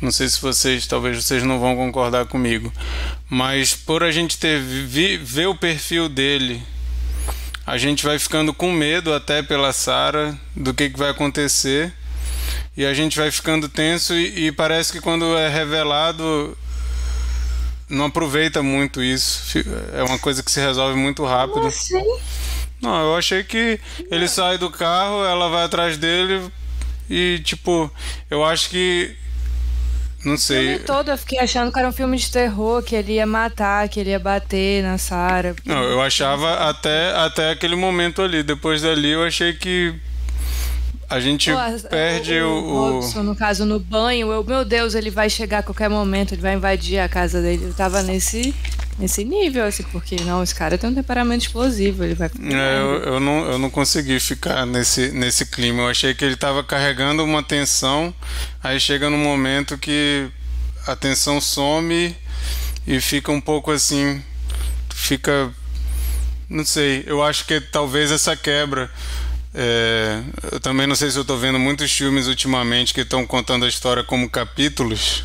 [0.00, 2.72] Não sei se vocês, talvez vocês não vão concordar comigo,
[3.28, 6.62] mas por a gente ter vi, ver o perfil dele,
[7.66, 11.92] a gente vai ficando com medo até pela Sara do que, que vai acontecer
[12.74, 16.56] e a gente vai ficando tenso e, e parece que quando é revelado
[17.90, 19.58] não aproveita muito isso.
[19.92, 21.54] É uma coisa que se resolve muito rápido.
[21.54, 22.02] Como assim?
[22.80, 23.78] Não, eu achei que
[24.10, 26.50] ele sai do carro, ela vai atrás dele
[27.08, 27.90] e tipo,
[28.30, 29.14] eu acho que
[30.24, 30.58] não sei.
[30.58, 33.26] O filme todo eu fiquei achando que era um filme de terror, que ele ia
[33.26, 35.54] matar, que ele ia bater na Sarah.
[35.64, 38.42] Não, eu achava até, até aquele momento ali.
[38.42, 39.94] Depois dali eu achei que
[41.08, 45.10] a gente Pô, perde o, o, Robson, no caso, no banho, eu, meu Deus, ele
[45.10, 47.64] vai chegar a qualquer momento, ele vai invadir a casa dele.
[47.64, 48.54] Eu tava nesse,
[49.00, 52.28] nesse nível, assim, porque não, esse cara tem um temperamento explosivo, ele vai.
[52.28, 55.82] É, eu, eu, não, eu não consegui ficar nesse, nesse clima.
[55.82, 58.14] Eu achei que ele tava carregando uma tensão,
[58.62, 60.28] aí chega num momento que
[60.86, 62.14] a tensão some
[62.86, 64.22] e fica um pouco assim.
[64.94, 65.50] Fica.
[66.48, 68.90] Não sei, eu acho que talvez essa quebra
[69.52, 73.64] é, eu também não sei se eu estou vendo muitos filmes ultimamente que estão contando
[73.64, 75.24] a história como capítulos.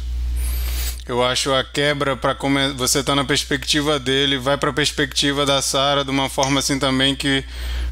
[1.07, 5.45] Eu acho a quebra para como você está na perspectiva dele, vai para a perspectiva
[5.45, 7.45] da Sara de uma forma assim também que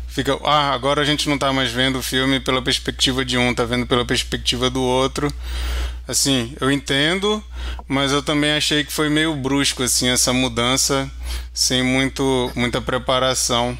[0.07, 3.51] fica, ah, agora a gente não está mais vendo o filme pela perspectiva de um,
[3.51, 5.31] está vendo pela perspectiva do outro.
[6.07, 7.43] Assim, eu entendo,
[7.87, 11.09] mas eu também achei que foi meio brusco assim essa mudança
[11.53, 13.77] sem muito muita preparação.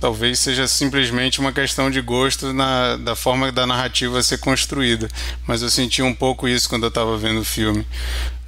[0.00, 5.08] Talvez seja simplesmente uma questão de gosto na, da forma da narrativa ser construída.
[5.46, 7.86] Mas eu senti um pouco isso quando eu estava vendo o filme.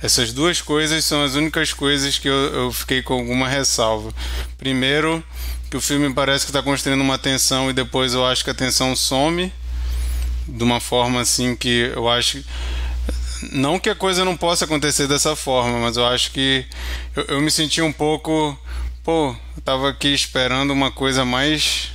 [0.03, 4.13] Essas duas coisas são as únicas coisas que eu, eu fiquei com alguma ressalva.
[4.59, 5.25] Primeiro,
[5.71, 8.55] que o filme parece que está construindo uma tensão e depois eu acho que a
[8.55, 9.53] tensão some
[10.47, 12.43] de uma forma assim que eu acho
[13.53, 16.65] não que a coisa não possa acontecer dessa forma, mas eu acho que
[17.15, 18.59] eu, eu me senti um pouco
[19.09, 21.91] pô, eu tava aqui esperando uma coisa mais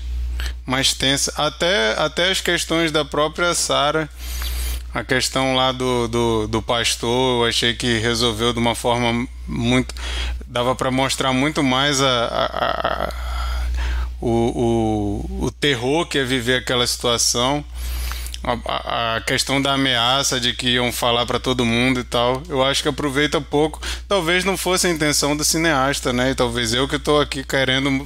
[0.65, 4.09] mais tensa, até até as questões da própria Sara,
[4.91, 9.93] a questão lá do, do, do pastor, eu achei que resolveu de uma forma muito
[10.47, 12.45] dava para mostrar muito mais a, a,
[13.03, 13.13] a
[14.19, 17.63] o, o, o terror que é viver aquela situação
[18.43, 22.61] a, a, questão da ameaça de que iam falar para todo mundo e tal, eu
[22.61, 23.81] acho que aproveita pouco.
[24.07, 26.31] Talvez não fosse a intenção do cineasta, né?
[26.31, 28.05] E talvez eu que estou aqui querendo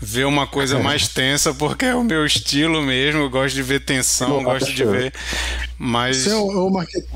[0.00, 0.82] ver uma coisa é.
[0.82, 3.20] mais tensa, porque é o meu estilo mesmo.
[3.20, 5.14] Eu gosto de ver tensão, gosto de ver.
[5.78, 6.16] Mas.
[6.18, 7.08] Seu, ô, Marquito,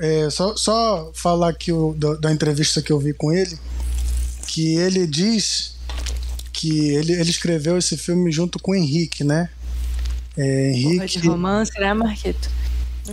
[0.00, 3.58] é, só, só falar aqui o, da, da entrevista que eu vi com ele,
[4.46, 5.76] que ele diz
[6.52, 9.50] que ele, ele escreveu esse filme junto com o Henrique, né?
[10.40, 10.94] É, Henrique.
[10.94, 12.50] Porra de romance, né, Marquito?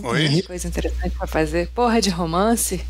[0.02, 0.42] Oi?
[0.42, 1.68] coisa interessante pra fazer.
[1.74, 2.80] Porra de romance?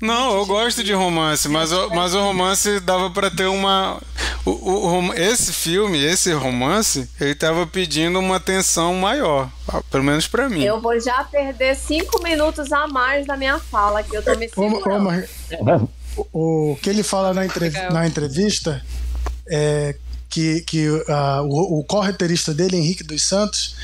[0.00, 4.00] Não, eu gosto de romance, mas o, mas o romance dava para ter uma.
[4.44, 9.50] O, o, esse filme, esse romance, ele tava pedindo uma atenção maior,
[9.90, 10.62] pelo menos para mim.
[10.62, 14.48] Eu vou já perder cinco minutos a mais da minha fala, que eu tô me
[14.48, 15.26] segurando.
[16.16, 18.84] o, o que ele fala na, entrev na entrevista
[19.48, 19.96] é
[20.34, 23.76] que, que uh, o, o correterista dele, Henrique dos Santos,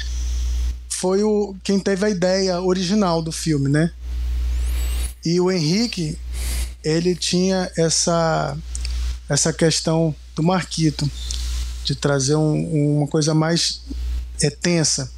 [0.89, 3.93] foi o quem teve a ideia original do filme, né?
[5.25, 6.19] E o Henrique,
[6.83, 8.59] ele tinha essa
[9.29, 11.09] essa questão do Marquito
[11.85, 13.83] de trazer um, uma coisa mais
[14.43, 15.09] é, tensa.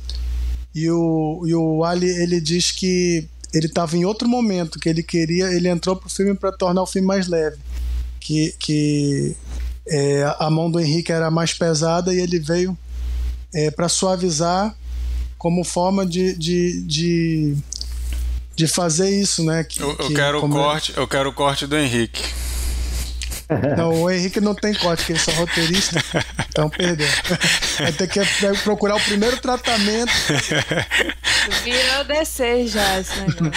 [0.74, 5.02] E o, e o Ali ele diz que ele estava em outro momento que ele
[5.02, 7.56] queria, ele entrou pro filme para tornar o filme mais leve,
[8.20, 9.34] que, que
[9.86, 12.76] é, a mão do Henrique era mais pesada e ele veio
[13.54, 14.74] é, para suavizar
[15.36, 17.56] como forma de, de, de,
[18.54, 19.64] de, fazer isso, né?
[19.64, 22.22] Que, eu, eu que, quero o corte, eu quero o corte do Henrique.
[23.76, 26.02] Não, o Henrique não tem corte, porque ele é só roteirista,
[26.48, 27.08] então perdeu.
[27.78, 28.20] Vai ter que
[28.62, 30.12] procurar o primeiro tratamento.
[31.62, 33.52] Virou descer já esse negócio.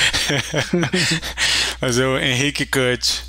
[1.80, 3.24] Fazer o Henrique Cut.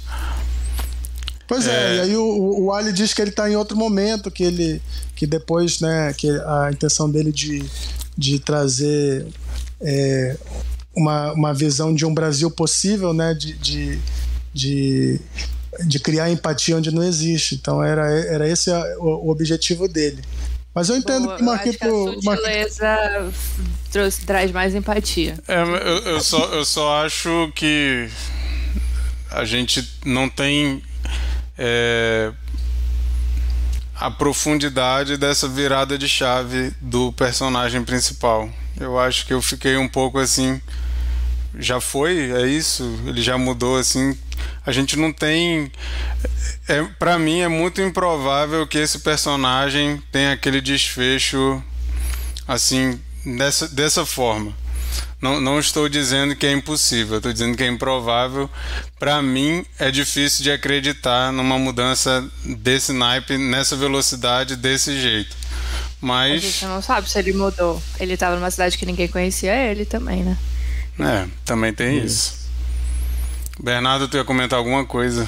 [1.47, 4.31] Pois é, é, e aí o, o Ali diz que ele está em outro momento,
[4.31, 4.83] que ele
[5.15, 7.65] que depois, né, que a intenção dele de,
[8.17, 9.27] de trazer
[9.81, 10.37] é,
[10.95, 13.99] uma, uma visão de um Brasil possível, né, de, de,
[14.53, 15.21] de,
[15.87, 17.55] de criar empatia onde não existe.
[17.55, 20.23] Então era, era esse o, o objetivo dele.
[20.75, 22.09] Mas eu entendo que o Marquito.
[22.09, 23.33] A sutileza
[23.91, 25.39] trouxe, traz mais empatia.
[25.49, 28.11] É, eu, eu, só, eu só acho que
[29.31, 30.83] a gente não tem
[31.59, 32.33] é,
[33.95, 38.49] a profundidade dessa virada de chave do personagem principal.
[38.79, 40.61] Eu acho que eu fiquei um pouco assim.
[41.59, 44.17] já foi, é isso, ele já mudou assim.
[44.65, 45.73] A gente não tem
[46.69, 51.63] é, para mim é muito improvável que esse personagem tenha aquele desfecho
[52.47, 54.53] assim dessa, dessa forma.
[55.21, 58.49] Não, não estou dizendo que é impossível, estou dizendo que é improvável.
[58.99, 65.37] Para mim, é difícil de acreditar numa mudança desse naipe, nessa velocidade, desse jeito.
[66.01, 66.33] Mas.
[66.33, 67.83] A gente não sabe se ele mudou.
[67.99, 70.37] Ele estava numa cidade que ninguém conhecia ele também, né?
[70.99, 72.47] É, também tem isso.
[73.59, 75.27] Bernardo, tu ia comentar alguma coisa?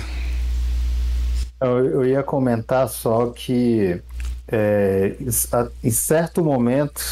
[1.61, 4.01] Eu, eu ia comentar só que
[4.47, 5.15] é,
[5.83, 7.03] em certo momento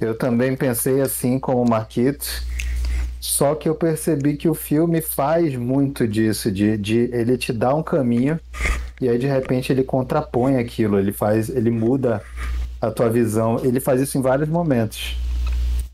[0.00, 2.26] eu também pensei assim como o Marquito,
[3.20, 7.74] só que eu percebi que o filme faz muito disso, de, de ele te dá
[7.74, 8.40] um caminho
[9.00, 12.22] e aí de repente ele contrapõe aquilo, ele faz, ele muda
[12.80, 15.16] a tua visão, ele faz isso em vários momentos.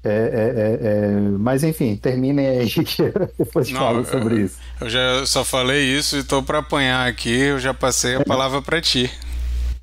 [0.05, 4.57] É, é, é, é mas enfim, terminem aí que depois Não, falo sobre eu, isso.
[4.81, 8.63] Eu já só falei isso e estou para apanhar aqui, eu já passei a palavra
[8.63, 9.11] para ti.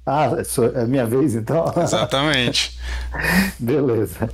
[0.05, 0.29] Ah,
[0.75, 1.65] é minha vez então?
[1.81, 2.77] Exatamente.
[3.57, 4.29] Beleza.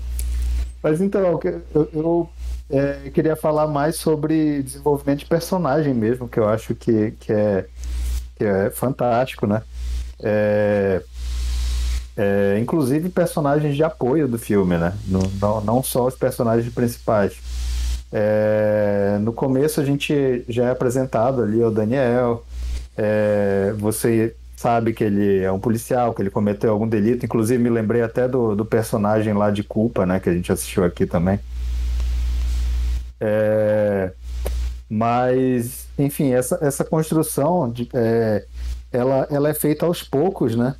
[0.81, 1.39] Mas então,
[1.73, 2.29] eu, eu
[2.69, 7.65] é, queria falar mais sobre desenvolvimento de personagem mesmo, que eu acho que, que, é,
[8.35, 9.61] que é fantástico, né?
[10.21, 11.01] É,
[12.17, 14.93] é, inclusive personagens de apoio do filme, né?
[15.07, 17.33] Não, não, não só os personagens principais.
[18.11, 22.45] É, no começo a gente já é apresentado ali o Daniel.
[22.97, 27.25] É, você sabe que ele é um policial, que ele cometeu algum delito.
[27.25, 30.19] Inclusive, me lembrei até do, do personagem lá de Culpa, né?
[30.19, 31.39] Que a gente assistiu aqui também.
[33.21, 34.11] É...
[34.89, 38.43] Mas, enfim, essa, essa construção, de, é,
[38.91, 40.75] ela, ela é feita aos poucos, né?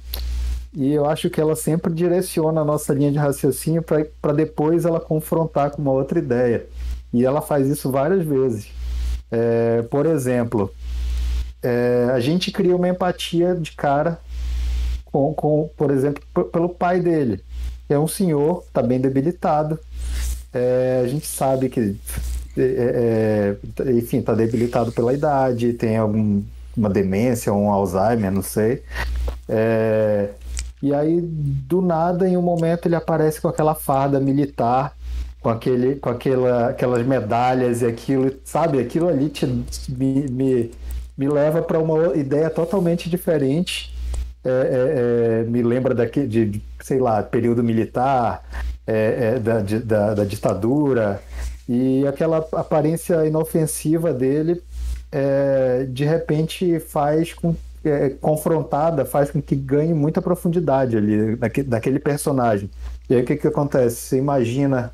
[0.73, 4.99] E eu acho que ela sempre direciona a nossa linha de raciocínio para depois ela
[4.99, 6.65] confrontar com uma outra ideia.
[7.13, 8.67] E ela faz isso várias vezes.
[9.31, 10.69] É, por exemplo,
[11.61, 14.19] é, a gente cria uma empatia de cara
[15.05, 17.43] com, com por exemplo, pelo pai dele.
[17.89, 19.79] É um senhor, está bem debilitado.
[20.53, 21.95] É, a gente sabe que,
[22.57, 28.83] é, é enfim, está debilitado pela idade, tem alguma demência, um Alzheimer, não sei.
[29.47, 30.29] É,
[30.81, 34.95] e aí, do nada, em um momento, ele aparece com aquela farda militar,
[35.41, 38.79] com, aquele, com aquela, aquelas medalhas e aquilo, sabe?
[38.79, 40.71] Aquilo ali te, me, me
[41.19, 43.93] me leva para uma ideia totalmente diferente.
[44.41, 48.41] É, é, é, me lembra daqui, de, sei lá, período militar,
[48.87, 51.21] é, é, da, de, da, da, ditadura,
[51.67, 54.63] e aquela aparência inofensiva dele
[55.11, 57.53] é, de repente faz com
[58.19, 62.69] confrontada, faz com que ganhe muita profundidade ali daquele, daquele personagem.
[63.09, 63.95] E aí o que, que acontece?
[63.95, 64.91] Você imagina,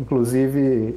[0.00, 0.96] inclusive,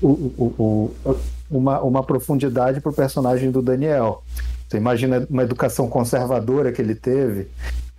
[0.00, 1.16] o, o, o
[1.50, 4.22] uma, uma profundidade para o personagem do Daniel.
[4.68, 7.48] Você imagina uma educação conservadora que ele teve,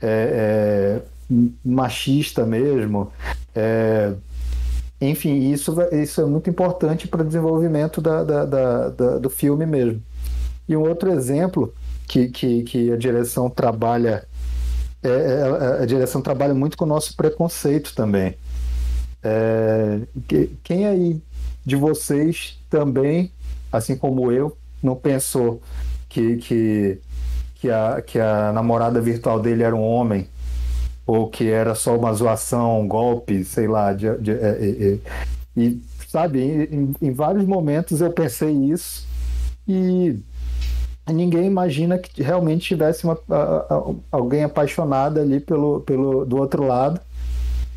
[0.02, 3.12] é, é, machista mesmo.
[3.56, 4.14] É,
[5.00, 9.66] enfim, isso, isso é muito importante para o desenvolvimento da, da, da, da, do filme
[9.66, 10.02] mesmo.
[10.68, 11.74] E um outro exemplo
[12.08, 14.26] que, que, que a direção trabalha
[15.04, 18.36] é, é a direção trabalha muito com o nosso preconceito também.
[19.24, 20.00] É,
[20.64, 21.22] quem aí
[21.66, 23.32] de vocês também
[23.72, 25.61] assim como eu, não pensou
[26.09, 26.99] que, que,
[27.55, 30.28] que, a, que a namorada virtual dele era um homem,
[31.05, 33.93] ou que era só uma zoação, um golpe, sei lá.
[33.93, 34.99] De, de, de, é, é, é.
[35.55, 39.07] e, sabe, em, em, vários momentos eu pensei isso
[39.68, 40.20] e
[41.07, 43.18] ninguém imagina que realmente tivesse uma,
[44.11, 46.99] alguém apaixonada ali pelo, pelo, do outro lado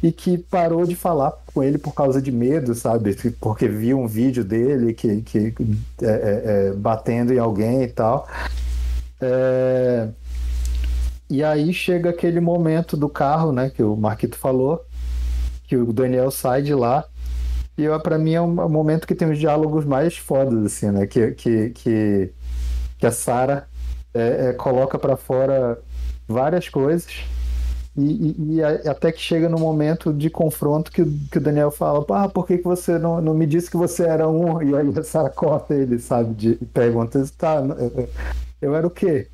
[0.03, 3.15] e que parou de falar com ele por causa de medo, sabe?
[3.41, 5.55] Porque viu um vídeo dele que, que
[6.01, 8.27] é, é, é, batendo em alguém e tal.
[9.21, 10.09] É...
[11.29, 13.71] E aí chega aquele momento do carro, né?
[13.71, 14.85] Que o Marquito falou,
[15.65, 17.05] que o Daniel sai de lá.
[17.77, 21.07] E para mim é um momento que tem os diálogos mais fodas, assim, né?
[21.07, 22.33] Que, que, que,
[22.99, 23.67] que a Sarah
[24.15, 25.79] é, é, coloca para fora
[26.27, 27.13] várias coisas
[27.97, 32.05] e, e, e, até que chega no momento de confronto que, que o Daniel fala:
[32.11, 34.63] ah, por que, que você não, não me disse que você era um?
[34.63, 36.35] E aí a Sarah corta ele, sabe?
[36.35, 38.09] De, pergunta: tá, eu,
[38.63, 39.29] eu era o quê?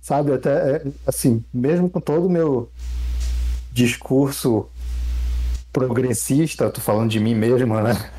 [0.00, 0.32] Sabe?
[0.32, 2.70] Até é, assim, mesmo com todo o meu
[3.72, 4.68] discurso
[5.72, 8.10] progressista, tô falando de mim mesmo, né?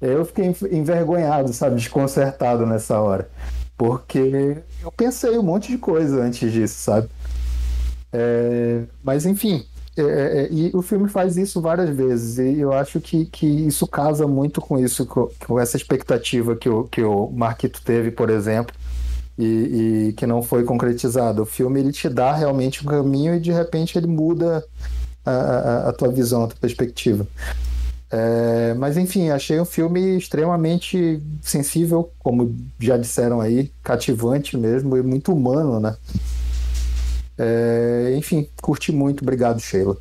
[0.00, 1.76] Eu fiquei envergonhado, sabe?
[1.76, 3.30] Desconcertado nessa hora.
[3.78, 7.08] Porque eu pensei um monte de coisa antes disso, sabe?
[8.12, 9.64] É, mas enfim,
[9.96, 13.86] é, é, e o filme faz isso várias vezes, e eu acho que, que isso
[13.86, 18.28] casa muito com isso, com, com essa expectativa que o, que o Marquito teve, por
[18.28, 18.74] exemplo,
[19.38, 21.42] e, e, que não foi concretizado.
[21.42, 24.64] O filme ele te dá realmente um caminho e de repente ele muda
[25.24, 27.26] a, a, a tua visão, a tua perspectiva.
[28.10, 35.02] É, mas enfim, achei um filme extremamente sensível, como já disseram aí, cativante mesmo e
[35.02, 35.96] muito humano, né?
[37.38, 39.22] É, enfim, curti muito.
[39.22, 39.96] Obrigado, Sheila.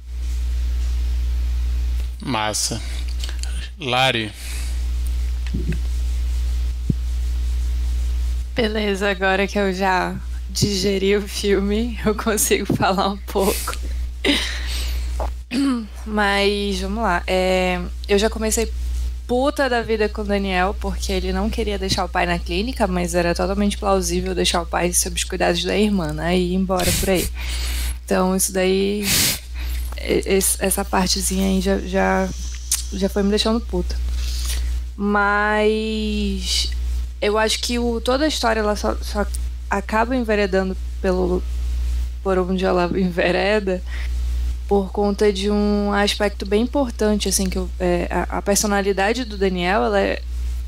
[2.21, 2.81] Massa.
[3.79, 4.31] Lari.
[8.55, 10.15] Beleza, agora que eu já
[10.49, 13.75] digeri o filme, eu consigo falar um pouco.
[16.05, 17.21] Mas vamos lá.
[17.27, 18.71] É, eu já comecei
[19.27, 22.87] puta da vida com o Daniel, porque ele não queria deixar o pai na clínica,
[22.87, 26.37] mas era totalmente plausível deixar o pai sob os cuidados da irmã, né?
[26.37, 27.27] E ir embora por aí.
[28.03, 29.05] Então, isso daí.
[30.59, 32.29] Essa partezinha aí já, já,
[32.93, 33.95] já foi me deixando puta.
[34.95, 36.71] Mas.
[37.21, 39.25] Eu acho que o, toda a história ela só, só
[39.69, 41.41] acaba enveredando pelo,
[42.21, 43.81] por onde ela envereda
[44.67, 49.37] por conta de um aspecto bem importante, assim, que eu, é, a, a, personalidade do
[49.37, 50.21] Daniel, ela é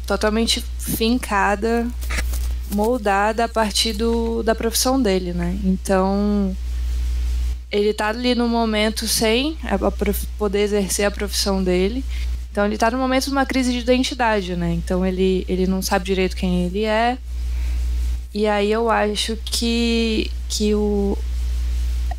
[0.05, 1.87] totalmente fincada,
[2.71, 5.57] moldada a partir do, da profissão dele, né?
[5.63, 6.55] Então,
[7.71, 9.91] ele tá ali no momento sem a, a
[10.37, 12.05] poder exercer a profissão dele,
[12.51, 14.73] então ele tá no momento de uma crise de identidade, né?
[14.73, 17.17] Então ele, ele não sabe direito quem ele é,
[18.33, 21.17] e aí eu acho que, que o,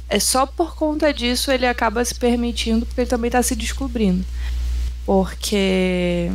[0.09, 4.25] é só por conta disso ele acaba se permitindo, porque ele também está se descobrindo.
[5.05, 6.31] Porque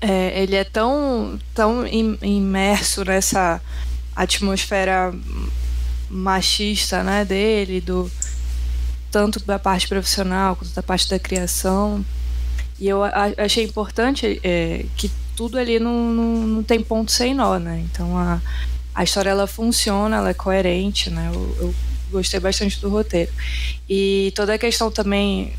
[0.00, 3.60] é, ele é tão, tão imerso nessa
[4.14, 5.14] atmosfera
[6.08, 8.10] machista né, dele, do,
[9.10, 12.04] tanto da parte profissional quanto da parte da criação.
[12.78, 13.00] E eu
[13.38, 17.84] achei importante é, que tudo ali não, não, não, tem ponto sem nó, né?
[17.90, 18.40] Então a,
[18.94, 21.30] a história ela funciona, ela é coerente, né?
[21.32, 21.74] Eu, eu
[22.10, 23.32] gostei bastante do roteiro.
[23.88, 25.52] E toda a questão também,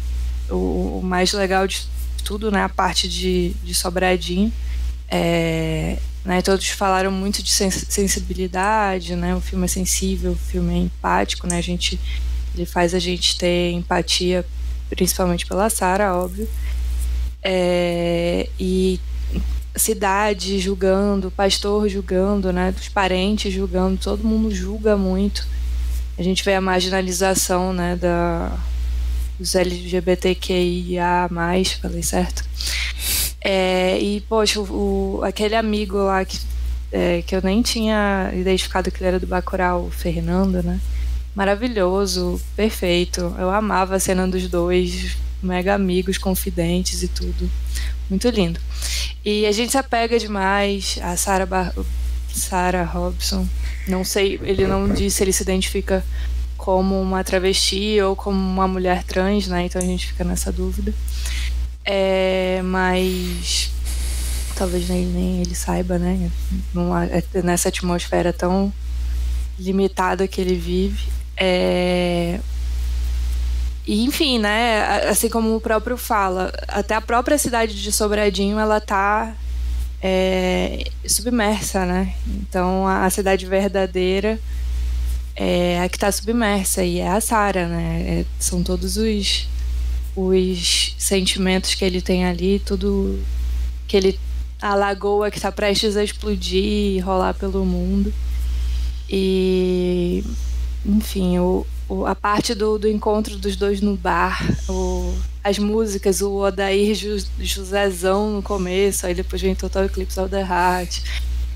[0.50, 1.82] o, o mais legal de
[2.24, 4.52] tudo, né, a parte de, de Sobradinho,
[5.10, 10.78] é, né, todos falaram muito de sensibilidade, né, o filme é sensível, o filme é
[10.78, 12.00] empático, né, a gente,
[12.54, 14.45] ele faz a gente ter empatia,
[14.89, 16.50] principalmente pela Sara, óbvio,
[17.41, 19.00] é, e
[19.78, 25.48] cidade julgando, pastor julgando, né, dos parentes julgando, todo mundo julga muito,
[26.18, 28.51] a gente vê a marginalização né, da,
[29.39, 31.30] dos LGBTQIA,
[31.82, 32.43] falei certo?
[33.39, 36.39] É, e, poxa, o, aquele amigo lá que,
[36.91, 40.80] é, que eu nem tinha identificado que ele era do Bacurau, o Fernando, né?
[41.36, 43.36] Maravilhoso, perfeito.
[43.38, 47.49] Eu amava a cena dos dois, mega amigos, confidentes e tudo.
[48.09, 48.59] Muito lindo.
[49.24, 50.97] E a gente se apega demais.
[51.01, 51.74] A Sarah, Bar
[52.38, 53.47] Sarah Robson
[53.88, 56.03] não sei, ele não disse se ele se identifica
[56.57, 59.63] como uma travesti ou como uma mulher trans, né?
[59.65, 60.93] Então a gente fica nessa dúvida.
[61.85, 63.71] É, mas
[64.55, 66.29] talvez nem, nem ele saiba, né?
[66.73, 68.73] Numa, é, nessa atmosfera tão
[69.57, 71.07] limitada que ele vive.
[71.38, 72.39] É,
[73.85, 75.07] e, enfim, né?
[75.07, 79.33] Assim como o próprio fala, até a própria cidade de Sobradinho ela tá
[80.02, 82.14] é, submersa, né?
[82.28, 84.39] Então a, cidade verdadeira
[85.36, 88.04] é a que está submersa e é a Sara, né?
[88.08, 89.48] É, são todos os
[90.16, 93.20] os sentimentos que ele tem ali, tudo
[93.88, 94.20] que ele
[94.60, 98.12] a lagoa que está prestes a explodir e rolar pelo mundo.
[99.10, 100.24] E
[100.86, 101.38] enfim,
[101.89, 105.13] o, a parte do, do encontro dos dois no bar, o,
[105.43, 106.95] as músicas, o Odair
[107.39, 111.01] Josézão no começo, aí depois vem Total Eclipse of the Heart,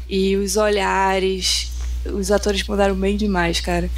[0.09, 1.71] e os olhares,
[2.05, 3.89] os atores mandaram bem demais, cara.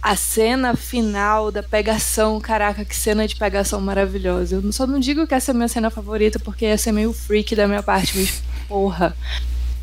[0.00, 4.56] A cena final da pegação, caraca, que cena de pegação maravilhosa.
[4.56, 7.12] Eu só não digo que essa é a minha cena favorita, porque essa é meio
[7.12, 9.16] freak da minha parte, mas porra,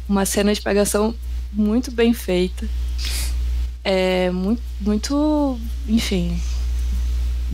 [0.10, 1.16] uma cena de pegação
[1.54, 2.68] muito bem feita.
[3.92, 6.40] É muito, muito enfim,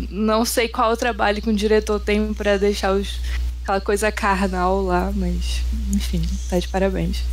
[0.10, 3.22] não sei qual o trabalho que um diretor tem para deixar os,
[3.64, 5.62] aquela coisa carnal lá, mas
[5.94, 7.24] enfim, tá de parabéns.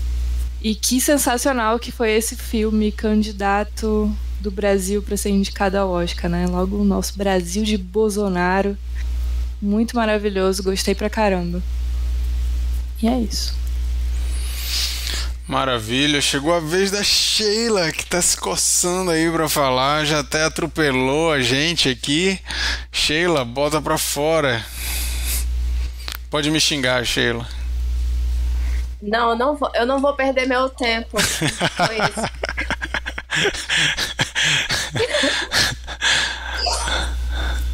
[0.62, 4.08] E que sensacional que foi esse filme, candidato
[4.40, 6.46] do Brasil para ser indicado ao Oscar, né?
[6.46, 8.78] Logo o nosso Brasil de Bolsonaro.
[9.60, 11.60] Muito maravilhoso, gostei pra caramba.
[13.02, 13.61] E é isso.
[15.52, 20.44] Maravilha, chegou a vez da Sheila que tá se coçando aí para falar, já até
[20.44, 22.40] atropelou a gente aqui.
[22.90, 24.64] Sheila, bota pra fora.
[26.30, 27.46] Pode me xingar, Sheila.
[29.02, 31.20] Não, não vou, eu não vou perder meu tempo.
[31.20, 32.22] Foi isso.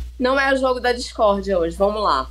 [0.19, 2.29] Não é o jogo da Discord hoje, vamos lá.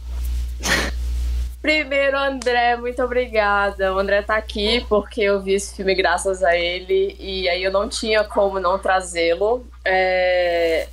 [1.68, 3.94] Primeiro, André, muito obrigada.
[3.94, 7.70] O André tá aqui porque eu vi esse filme graças a ele e aí eu
[7.70, 9.68] não tinha como não trazê-lo.
[9.84, 10.88] É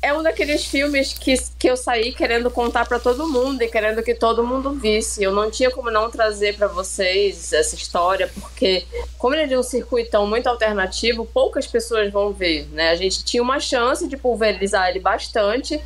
[0.00, 4.00] é um daqueles filmes que, que eu saí querendo contar para todo mundo e querendo
[4.00, 5.24] que todo mundo visse.
[5.24, 8.84] Eu não tinha como não trazer para vocês essa história, porque
[9.18, 12.90] como ele é de um circuitão muito alternativo, poucas pessoas vão ver, né?
[12.90, 15.80] A gente tinha uma chance de pulverizar ele bastante,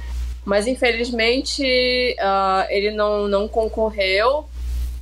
[0.47, 4.47] mas infelizmente uh, ele não, não concorreu.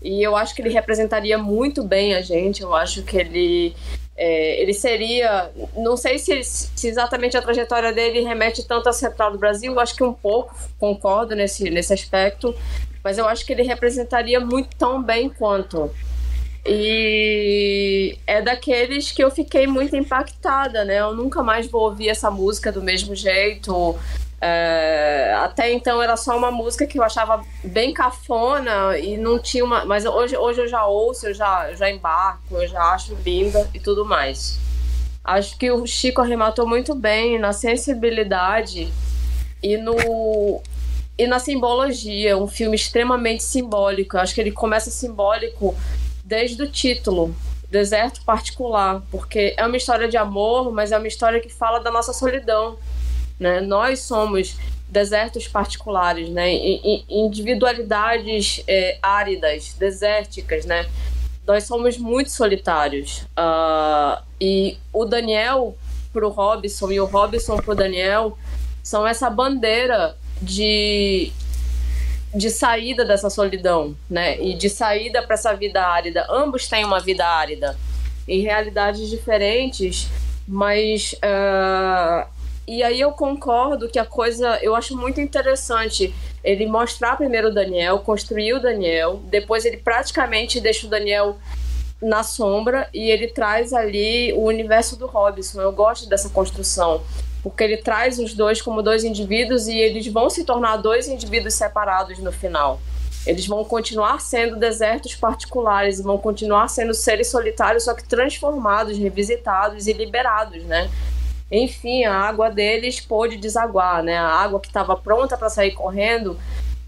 [0.03, 2.63] E eu acho que ele representaria muito bem a gente.
[2.63, 3.77] Eu acho que ele
[4.17, 5.51] é, ele seria.
[5.77, 9.95] Não sei se, se, exatamente a trajetória dele remete tanto à Central do Brasil, acho
[9.95, 12.55] que um pouco, concordo nesse, nesse aspecto,
[13.03, 15.91] mas eu acho que ele representaria muito tão bem quanto.
[16.67, 21.01] E é daqueles que eu fiquei muito impactada, né?
[21.01, 23.99] Eu nunca mais vou ouvir essa música do mesmo jeito.
[24.47, 29.65] É, até então era só uma música que eu achava bem cafona e não tinha
[29.65, 29.87] uma.
[29.87, 33.81] Mas hoje, hoje eu já ouço, eu já, já embarco, eu já acho linda e
[33.81, 34.59] tudo mais.
[35.25, 38.93] Acho que o Chico arrematou muito bem na sensibilidade
[39.63, 40.61] e no
[41.17, 44.19] e na simbologia, um filme extremamente simbólico.
[44.19, 45.75] acho que ele começa simbólico
[46.23, 47.35] desde o título,
[47.71, 51.91] Deserto Particular, porque é uma história de amor, mas é uma história que fala da
[51.91, 52.77] nossa solidão
[53.39, 53.61] né?
[53.61, 54.57] Nós somos
[54.89, 56.53] desertos particulares, né?
[57.09, 60.89] individualidades é, áridas, desérticas, né?
[61.47, 63.27] Nós somos muito solitários.
[63.39, 65.77] Uh, e o Daniel
[66.13, 68.39] para o Robson e o Robson para o Daniel
[68.83, 71.33] são essa bandeira de
[72.35, 74.41] de saída dessa solidão, né?
[74.41, 76.27] E de saída para essa vida árida.
[76.29, 77.77] Ambos têm uma vida árida
[78.27, 80.09] em realidades diferentes,
[80.47, 82.29] mas uh,
[82.67, 87.55] e aí eu concordo que a coisa, eu acho muito interessante ele mostrar primeiro o
[87.55, 91.37] Daniel, construir o Daniel, depois ele praticamente deixa o Daniel
[92.01, 95.61] na sombra e ele traz ali o universo do Robson.
[95.61, 97.03] Eu gosto dessa construção,
[97.43, 101.55] porque ele traz os dois como dois indivíduos e eles vão se tornar dois indivíduos
[101.55, 102.81] separados no final.
[103.27, 109.87] Eles vão continuar sendo desertos particulares vão continuar sendo seres solitários, só que transformados, revisitados
[109.87, 110.91] e liberados, né?
[111.51, 114.17] Enfim, a água deles pôde desaguar, né?
[114.17, 116.39] A água que estava pronta para sair correndo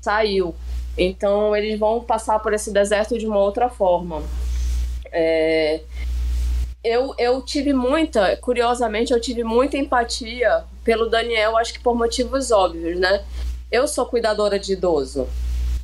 [0.01, 0.55] saiu.
[0.97, 4.23] Então eles vão passar por esse deserto de uma outra forma.
[5.13, 5.81] É...
[6.83, 12.53] Eu, eu tive muita, curiosamente, eu tive muita empatia pelo Daniel, acho que por motivos
[12.53, 13.25] óbvios, né?
[13.73, 15.27] Eu sou cuidadora de idoso.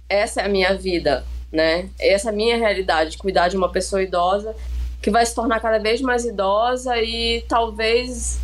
[0.09, 1.89] Essa é a minha vida, né?
[1.99, 4.55] Essa é a minha realidade, cuidar de uma pessoa idosa
[5.03, 8.39] que vai se tornar cada vez mais idosa e talvez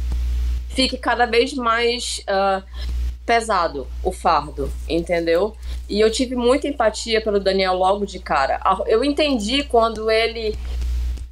[0.68, 2.62] fique cada vez mais uh,
[3.26, 5.54] pesado o fardo, entendeu?
[5.88, 8.60] E eu tive muita empatia pelo Daniel logo de cara.
[8.86, 10.56] Eu entendi quando ele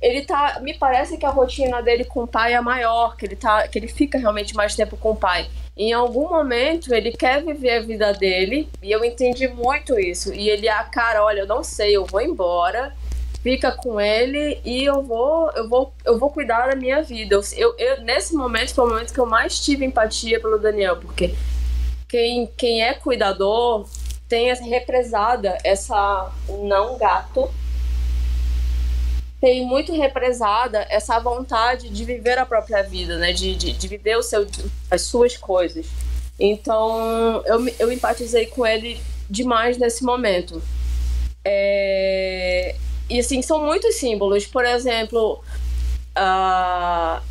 [0.00, 3.34] ele tá, me parece que a rotina dele com o pai é maior, que ele
[3.34, 5.48] tá, que ele fica realmente mais tempo com o pai.
[5.74, 10.34] Em algum momento ele quer viver a vida dele, e eu entendi muito isso.
[10.34, 12.94] E ele, ah, cara, olha, eu não sei, eu vou embora
[13.46, 17.40] fica com ele e eu vou eu vou eu vou cuidar da minha vida.
[17.54, 21.32] Eu, eu, nesse momento foi o momento que eu mais tive empatia pelo Daniel, porque
[22.08, 23.88] quem quem é cuidador
[24.28, 27.48] tem represada essa não gato
[29.40, 33.32] tem muito represada essa vontade de viver a própria vida, né?
[33.32, 34.44] De, de, de viver o seu,
[34.90, 35.86] as suas coisas.
[36.36, 40.60] Então eu, eu empatizei com ele demais nesse momento.
[41.44, 42.74] É,
[43.08, 44.46] e assim, são muitos símbolos.
[44.46, 45.42] Por exemplo,
[46.14, 47.22] a,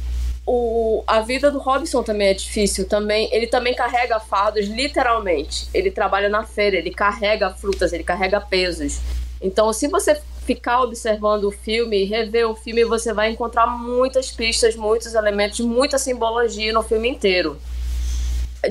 [0.45, 2.87] o, a vida do Robson também é difícil.
[2.87, 5.67] Também, ele também carrega fardos, literalmente.
[5.73, 8.99] Ele trabalha na feira, ele carrega frutas, ele carrega pesos.
[9.41, 14.75] Então, se você ficar observando o filme rever o filme, você vai encontrar muitas pistas,
[14.75, 17.59] muitos elementos, muita simbologia no filme inteiro.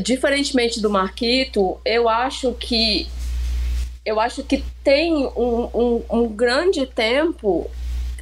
[0.01, 3.09] Diferentemente do Marquito, eu acho que
[4.05, 7.71] eu acho que tem um, um, um grande tempo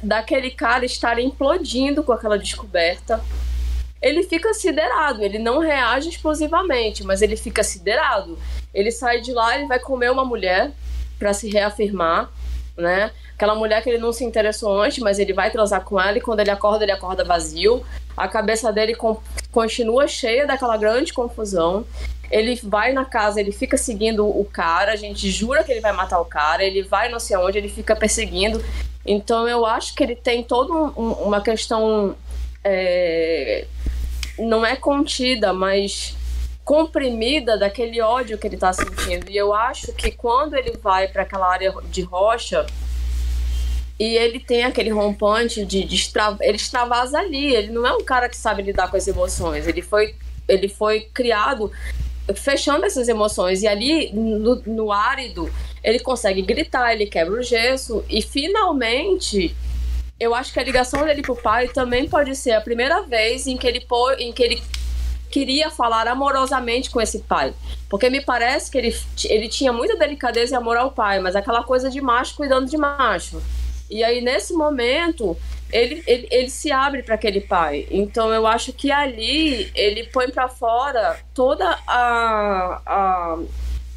[0.01, 3.23] daquele cara estar implodindo com aquela descoberta.
[4.01, 8.37] Ele fica siderado, ele não reage explosivamente, mas ele fica siderado.
[8.73, 10.71] Ele sai de lá, ele vai comer uma mulher
[11.19, 12.29] para se reafirmar,
[12.77, 13.11] né?
[13.43, 16.21] Aquela mulher que ele não se interessou antes, mas ele vai transar com ela e
[16.21, 17.85] quando ele acorda, ele acorda vazio.
[18.15, 18.95] A cabeça dele
[19.51, 21.85] continua cheia daquela grande confusão.
[22.31, 25.91] Ele vai na casa, ele fica seguindo o cara, a gente jura que ele vai
[25.91, 28.63] matar o cara, ele vai não sei onde, ele fica perseguindo.
[29.05, 32.15] Então eu acho que ele tem toda um, uma questão.
[32.63, 33.67] É,
[34.39, 36.15] não é contida, mas
[36.63, 39.29] comprimida daquele ódio que ele está sentindo.
[39.29, 42.65] E eu acho que quando ele vai para aquela área de rocha
[43.99, 47.55] e ele tem aquele rompante de, de extra, ele extravasa ali.
[47.55, 49.67] Ele não é um cara que sabe lidar com as emoções.
[49.67, 50.15] Ele foi,
[50.47, 51.71] ele foi criado
[52.35, 53.61] fechando essas emoções.
[53.61, 55.51] E ali, no, no árido,
[55.83, 58.03] ele consegue gritar, ele quebra o gesso.
[58.09, 59.55] E finalmente,
[60.19, 63.57] eu acho que a ligação dele pro pai também pode ser a primeira vez em
[63.57, 63.85] que ele,
[64.19, 64.63] em que ele
[65.29, 67.53] queria falar amorosamente com esse pai.
[67.89, 71.63] Porque me parece que ele, ele tinha muita delicadeza e amor ao pai, mas aquela
[71.63, 73.41] coisa de macho cuidando de macho.
[73.93, 75.37] E aí, nesse momento,
[75.71, 77.87] ele, ele, ele se abre para aquele pai.
[77.91, 83.37] Então, eu acho que ali ele põe para fora toda a, a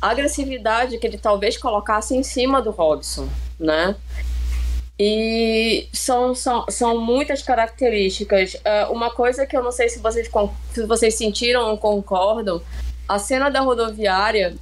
[0.03, 3.27] agressividade que ele talvez colocasse em cima do Robson,
[3.59, 3.97] né?
[4.99, 8.53] E são, são, são muitas características.
[8.53, 10.31] Uh, uma coisa que eu não sei se vocês,
[10.75, 12.61] se vocês sentiram ou concordam,
[13.09, 14.55] a cena da rodoviária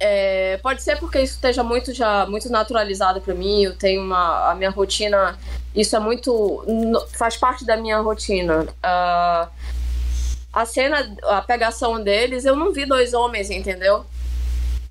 [0.00, 3.64] é, pode ser porque isso esteja muito já muito naturalizado para mim.
[3.64, 5.38] Eu tenho uma a minha rotina,
[5.74, 6.64] isso é muito
[7.12, 8.62] faz parte da minha rotina.
[8.62, 9.50] Uh,
[10.52, 14.06] a cena, a pegação deles, eu não vi dois homens, entendeu?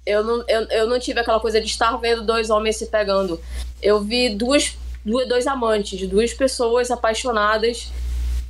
[0.05, 3.41] Eu não, eu, eu não tive aquela coisa de estar vendo dois homens se pegando.
[3.81, 7.91] Eu vi duas, duas dois amantes, duas pessoas apaixonadas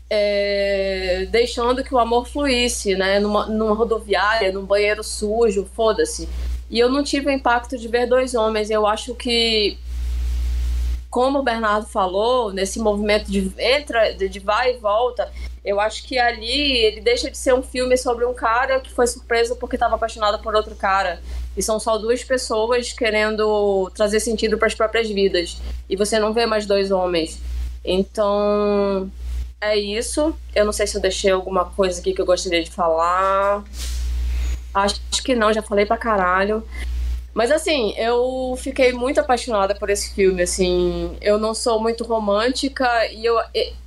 [0.10, 3.20] é, deixando que o amor fluísse, né?
[3.20, 6.28] Numa, numa rodoviária, num banheiro sujo, foda-se.
[6.70, 8.70] E eu não tive o impacto de ver dois homens.
[8.70, 9.78] Eu acho que,
[11.10, 15.32] como o Bernardo falou, nesse movimento de entra, de vai e volta,
[15.66, 19.08] eu acho que ali ele deixa de ser um filme sobre um cara que foi
[19.08, 21.22] surpreso porque estava apaixonado por outro cara.
[21.58, 25.58] E são só duas pessoas querendo trazer sentido para as próprias vidas.
[25.90, 27.40] E você não vê mais dois homens.
[27.84, 29.12] Então,
[29.60, 30.36] é isso.
[30.56, 33.64] Eu não sei se eu deixei alguma coisa aqui que eu gostaria de falar.
[34.74, 36.64] Acho que não, já falei pra caralho.
[37.34, 42.88] Mas assim, eu fiquei muito apaixonada por esse filme, assim, eu não sou muito romântica
[43.12, 43.40] e eu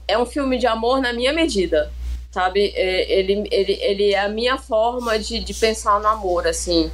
[0.08, 1.90] é um filme de amor na minha medida,
[2.30, 2.72] sabe?
[2.74, 6.90] É, ele, ele, ele é a minha forma de, de pensar no amor, assim.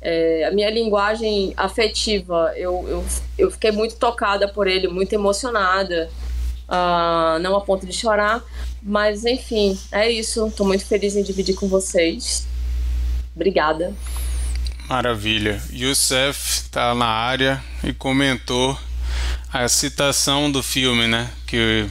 [0.00, 3.04] É, a minha linguagem afetiva, eu, eu,
[3.36, 6.08] eu fiquei muito tocada por ele, muito emocionada
[6.70, 8.42] uh, não a ponto de chorar.
[8.82, 10.46] Mas enfim, é isso.
[10.46, 12.46] Estou muito feliz em dividir com vocês.
[13.34, 13.94] Obrigada.
[14.88, 15.62] Maravilha.
[15.72, 18.78] Youssef está na área e comentou
[19.52, 21.30] a citação do filme, né?
[21.46, 21.88] Que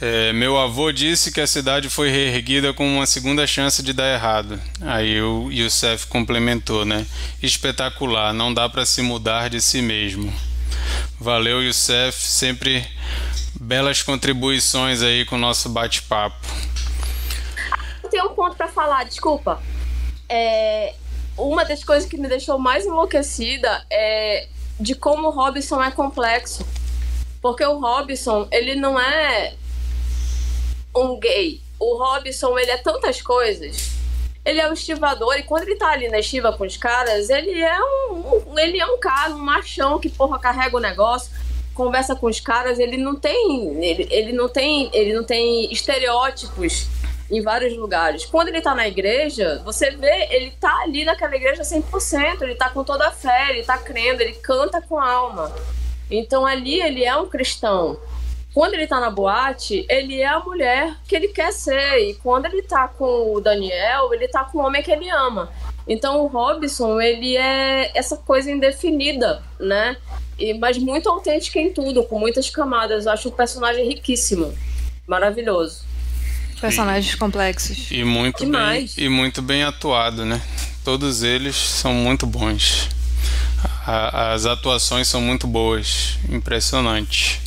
[0.00, 4.10] é, meu avô disse que a cidade foi reerguida com uma segunda chance de dar
[4.12, 4.58] errado.
[4.80, 7.06] Aí o Youssef complementou, né?
[7.42, 10.32] Espetacular, não dá para se mudar de si mesmo.
[11.18, 12.86] Valeu, Youssef, sempre
[13.60, 16.46] belas contribuições aí com o nosso bate-papo.
[18.10, 19.60] Tem um ponto para falar, desculpa.
[20.30, 20.94] É,
[21.36, 24.46] uma das coisas que me deixou mais enlouquecida é
[24.78, 26.64] de como o Robson é complexo.
[27.42, 29.54] Porque o Robson, ele não é
[30.94, 31.60] um gay.
[31.78, 33.90] O Robson, ele é tantas coisas.
[34.44, 37.60] Ele é um estivador e quando ele tá ali na estiva com os caras, ele
[37.60, 41.30] é um, ele é um cara, um machão que porra carrega o negócio
[41.80, 43.82] conversa com os caras, ele não tem.
[43.82, 44.90] Ele, ele não tem.
[44.92, 46.86] Ele não tem estereótipos
[47.30, 48.24] em vários lugares.
[48.24, 52.68] Quando ele tá na igreja, você vê, ele tá ali naquela igreja 100%, ele tá
[52.70, 55.54] com toda a fé, ele tá crendo, ele canta com alma.
[56.10, 57.98] Então ali ele é um cristão.
[58.52, 61.98] Quando ele tá na boate, ele é a mulher que ele quer ser.
[61.98, 65.52] E quando ele tá com o Daniel, ele tá com o homem que ele ama.
[65.86, 69.96] Então o Robson, ele é essa coisa indefinida, né?
[70.40, 73.04] e, mas muito autêntica em tudo, com muitas camadas.
[73.04, 74.52] Eu acho um personagem riquíssimo,
[75.06, 75.84] maravilhoso.
[76.60, 77.90] Personagens e, complexos.
[77.90, 78.94] E muito Demais.
[78.94, 80.40] bem e muito bem atuado, né?
[80.84, 82.88] Todos eles são muito bons.
[83.86, 87.40] A, as atuações são muito boas, impressionante.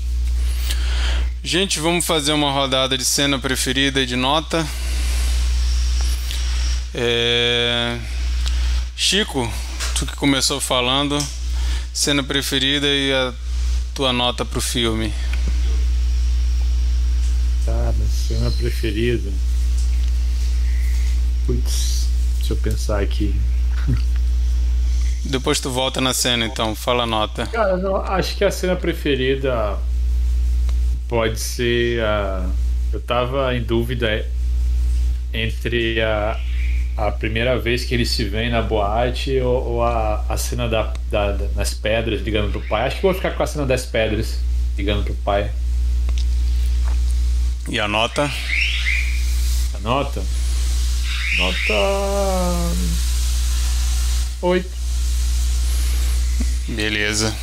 [1.43, 4.65] Gente, vamos fazer uma rodada de cena preferida e de nota.
[6.93, 7.97] É...
[8.95, 9.51] Chico,
[9.95, 11.17] tu que começou falando,
[11.93, 13.33] cena preferida e a
[13.93, 15.13] tua nota pro filme.
[17.65, 17.93] Tá,
[18.33, 19.31] cena preferida.
[21.45, 22.07] Putz,
[22.37, 23.35] deixa eu pensar aqui.
[25.25, 27.45] Depois tu volta na cena, então, fala a nota.
[27.47, 29.77] Cara, não, acho que a cena preferida
[31.07, 32.49] pode ser a.
[32.91, 34.25] Eu tava em dúvida
[35.33, 36.39] entre a,
[36.95, 40.93] a primeira vez que eles se veem na boate ou, ou a, a cena da,
[41.09, 42.87] da, da, das pedras ligando pro pai.
[42.87, 44.39] Acho que vou ficar com a cena das pedras
[44.77, 45.49] ligando pro pai.
[47.69, 48.29] E a nota?
[49.73, 50.23] A nota?
[51.37, 51.73] Nota.
[54.41, 54.69] 8.
[56.67, 57.33] Beleza.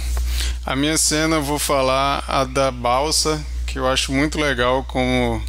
[0.64, 5.42] A minha cena eu vou falar a da balsa, que eu acho muito legal como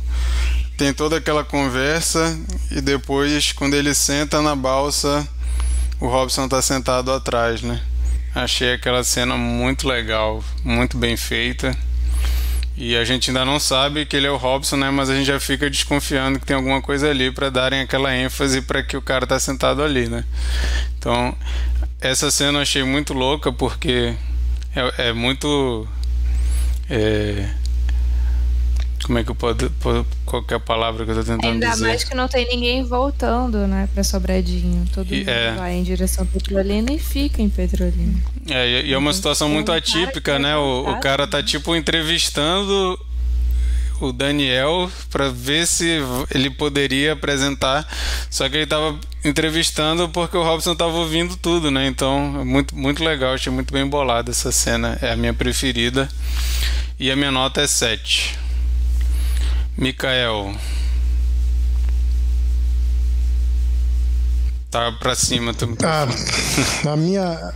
[0.77, 2.39] tem toda aquela conversa
[2.71, 5.27] e depois quando ele senta na balsa,
[5.99, 7.81] o Robson tá sentado atrás, né?
[8.33, 11.77] Achei aquela cena muito legal, muito bem feita.
[12.83, 14.89] E a gente ainda não sabe que ele é o Robson, né?
[14.89, 18.59] Mas a gente já fica desconfiando que tem alguma coisa ali para darem aquela ênfase
[18.59, 20.25] para que o cara tá sentado ali, né?
[20.97, 21.37] Então,
[22.01, 24.15] essa cena eu achei muito louca porque
[24.75, 25.87] é, é muito.
[26.89, 27.51] É,
[29.05, 29.57] como é que eu posso.
[30.25, 31.83] Qual é a palavra que eu tô tentando Ainda dizer?
[31.83, 34.85] Ainda mais que não tem ninguém voltando, né, pra Sobradinho.
[34.93, 35.51] Todo E- mundo é.
[35.55, 38.19] vai em direção a Petrolina e fica em Petrolina.
[38.49, 40.55] É, e- é uma situação muito atípica, né?
[40.55, 42.99] O, o cara tá tipo entrevistando
[43.99, 45.99] o Daniel pra ver se
[46.33, 47.87] ele poderia apresentar,
[48.31, 51.85] só que ele tava entrevistando porque o Robson tava ouvindo tudo, né?
[51.85, 56.09] Então, é muito muito legal, achei muito bem bolada essa cena, é a minha preferida.
[56.99, 58.37] E a minha nota é 7.
[59.77, 60.55] Mikael.
[64.69, 66.07] Tá pra cima, tu Ah,
[66.89, 67.53] a minha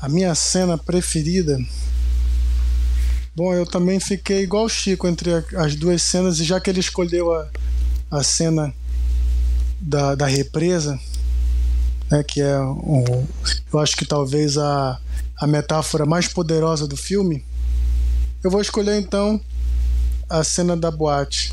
[0.00, 1.58] a minha cena preferida.
[3.34, 6.80] Bom, eu também fiquei igual o Chico entre as duas cenas e já que ele
[6.80, 7.48] escolheu a,
[8.10, 8.74] a cena
[9.80, 10.98] da, da represa,
[12.10, 13.26] né, que é o,
[13.72, 14.98] eu acho que talvez a,
[15.38, 17.44] a metáfora mais poderosa do filme,
[18.42, 19.40] eu vou escolher então
[20.30, 21.52] a cena da boate,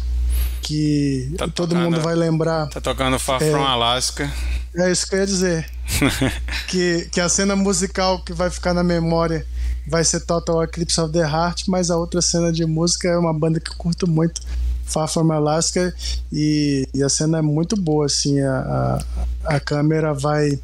[0.62, 2.68] que Tá todo tocando- mundo vai lembrar.
[2.70, 3.52] Tá tocando Far É.
[3.52, 4.32] From Alaska.
[4.76, 5.70] É isso que eu ia dizer.
[6.70, 9.46] que, que a cena musical que vai ficar na memória
[9.88, 13.34] vai ser Total Eclipse of the Heart, mas a outra cena de música é uma
[13.34, 14.42] banda que eu curto muito,
[14.86, 15.94] Far From Alaska,
[16.32, 19.00] e, e a cena é muito boa, assim, a,
[19.46, 20.60] a, a câmera vai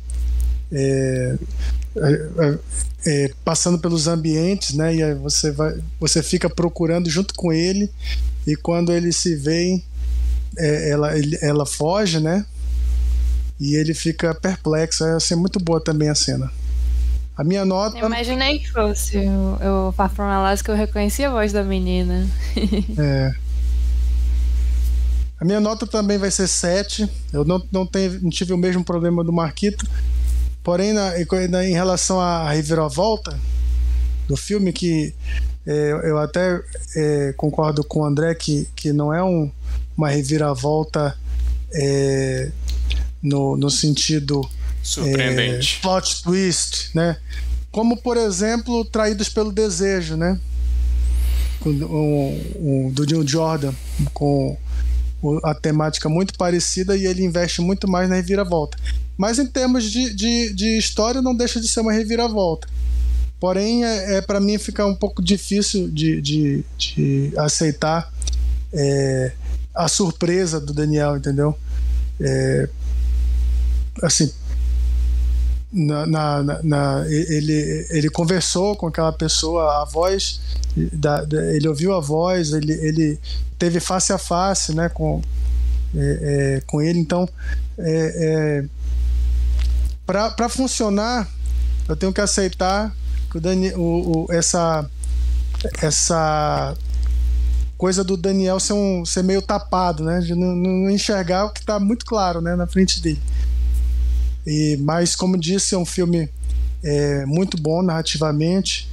[0.71, 1.35] é,
[1.95, 2.57] é,
[3.05, 7.89] é, passando pelos ambientes, né, e aí você, vai, você fica procurando junto com ele,
[8.47, 9.83] e quando eles se veem,
[10.57, 12.45] é, ela, ele- ela foge, né,
[13.59, 15.05] e ele fica perplexo.
[15.05, 16.51] É assim, muito boa também a cena.
[17.35, 17.97] A minha nota.
[17.97, 22.27] Eu imaginei que fosse o, o Far From Alaska, eu reconheci a voz da menina.
[22.97, 23.33] É.
[25.39, 27.09] A minha nota também vai ser 7.
[27.33, 29.85] Eu não, não, tenho, não tive o mesmo problema do Marquito.
[30.63, 33.37] Porém, na, em- na- em relação à reviravolta
[34.27, 35.13] do filme, que
[35.65, 36.61] é, eu até
[36.95, 39.51] é, concordo com o André que, que não é um,
[39.97, 41.15] uma reviravolta
[41.73, 42.49] é,
[43.21, 44.41] no, no sentido
[44.81, 45.77] Surpreendente.
[45.79, 47.17] é, plot twist, né?
[47.71, 50.39] Como, por exemplo, Traídos pelo Desejo, né?
[51.65, 53.73] O, o- do Neil Jordan,
[54.13, 54.57] com
[55.43, 58.77] a temática muito parecida e ele investe muito mais na reviravolta.
[59.17, 62.67] Mas em termos de, de, de história, não deixa de ser uma reviravolta.
[63.39, 68.11] Porém, é, é para mim fica um pouco difícil de, de, de aceitar
[68.71, 69.31] é,
[69.73, 71.55] a surpresa do Daniel, entendeu?
[72.19, 72.69] É,
[74.01, 74.31] assim,
[75.71, 80.39] na, na, na- ele, ele conversou com aquela pessoa, a voz,
[80.93, 83.19] da, da- ele ouviu a voz, ele, ele
[83.57, 85.21] teve face a face né, com,
[85.95, 87.27] é, é, com ele, então
[87.77, 88.63] é,
[90.05, 91.27] para funcionar
[91.87, 92.95] eu tenho que aceitar
[93.29, 94.89] que o Dani, o, o- essa,
[95.81, 96.75] essa
[97.77, 101.59] coisa do Daniel ser, um, ser meio tapado, né, de não, não enxergar o que
[101.59, 103.21] está muito claro né, na frente dele.
[104.45, 106.29] E, mas, como disse, é um filme
[106.83, 108.89] é, muito bom narrativamente,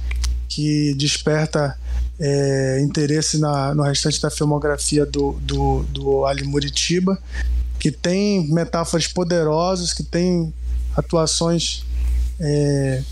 [0.49, 1.77] que desperta
[2.19, 7.17] é, interesse na, no restante da filmografia do, do, do Ali Muritiba,
[7.79, 10.53] que tem metáforas poderosas, que tem
[10.95, 11.83] atuações
[12.39, 13.03] é,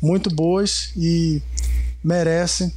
[0.00, 1.42] muito boas e
[2.02, 2.72] merece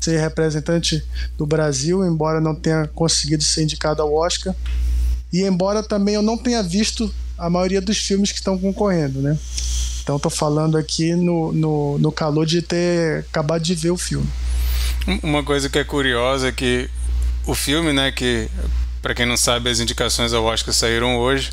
[0.00, 1.04] ser representante
[1.36, 4.54] do Brasil, embora não tenha conseguido ser indicado ao Oscar.
[5.32, 9.38] E embora também eu não tenha visto a maioria dos filmes que estão concorrendo, né?
[10.02, 14.28] Então estou falando aqui no, no, no calor de ter acabado de ver o filme.
[15.22, 16.90] Uma coisa que é curiosa é que
[17.46, 18.48] o filme, né, que
[19.02, 21.50] Para quem não sabe, as indicações ao Oscar saíram hoje.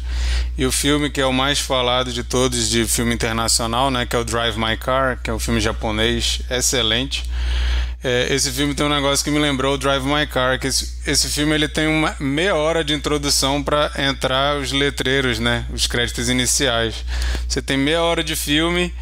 [0.58, 4.16] E o filme que é o mais falado de todos de filme internacional, né, que
[4.16, 7.24] é o Drive My Car, que é um filme japonês excelente.
[8.04, 11.00] É, esse filme tem um negócio que me lembrou o Drive My Car, que esse,
[11.08, 15.88] esse filme ele tem uma meia hora de introdução para entrar os letreiros, né, os
[15.88, 17.04] créditos iniciais.
[17.48, 18.94] Você tem meia hora de filme,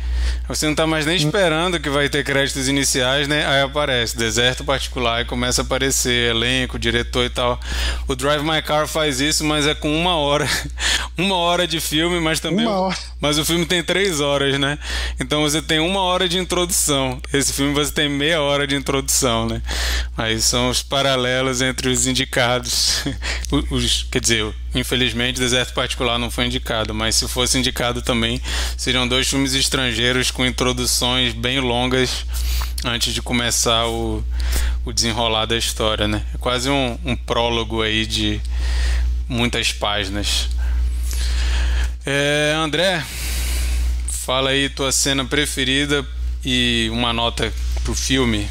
[0.48, 3.46] você não está mais nem esperando que vai ter créditos iniciais, né?
[3.46, 7.60] Aí aparece deserto particular e começa a aparecer elenco, diretor e tal.
[8.08, 10.48] O Drive My Car faz isso, mas é com uma hora,
[11.18, 12.98] uma hora de filme, mas também, Uma hora.
[13.20, 14.80] mas o filme tem três horas, né?
[15.20, 17.20] Então você tem uma hora de introdução.
[17.34, 19.64] Esse filme você tem meia hora de introdução, né?
[20.16, 23.04] Aí são os paralelos entre os indicados.
[23.72, 28.42] Os, quer dizer, infelizmente Deserto Particular não foi indicado, mas se fosse indicado também,
[28.76, 32.26] seriam dois filmes estrangeiros com introduções bem longas
[32.84, 34.24] antes de começar o,
[34.84, 36.24] o desenrolar da história, né?
[36.34, 38.42] É quase um, um prólogo aí de
[39.28, 40.50] muitas páginas.
[42.06, 43.04] É, André,
[44.08, 46.06] fala aí tua cena preferida
[46.44, 47.52] e uma nota
[47.84, 48.48] pro filme.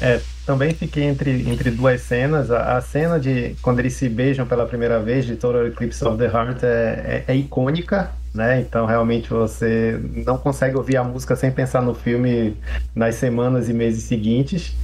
[0.00, 2.50] É, também fiquei entre, entre duas cenas.
[2.50, 6.16] A, a cena de quando eles se beijam pela primeira vez, de Total Eclipse of
[6.16, 8.60] the Heart, é, é, é icônica, né?
[8.60, 12.56] Então realmente você não consegue ouvir a música sem pensar no filme
[12.94, 14.74] nas semanas e meses seguintes.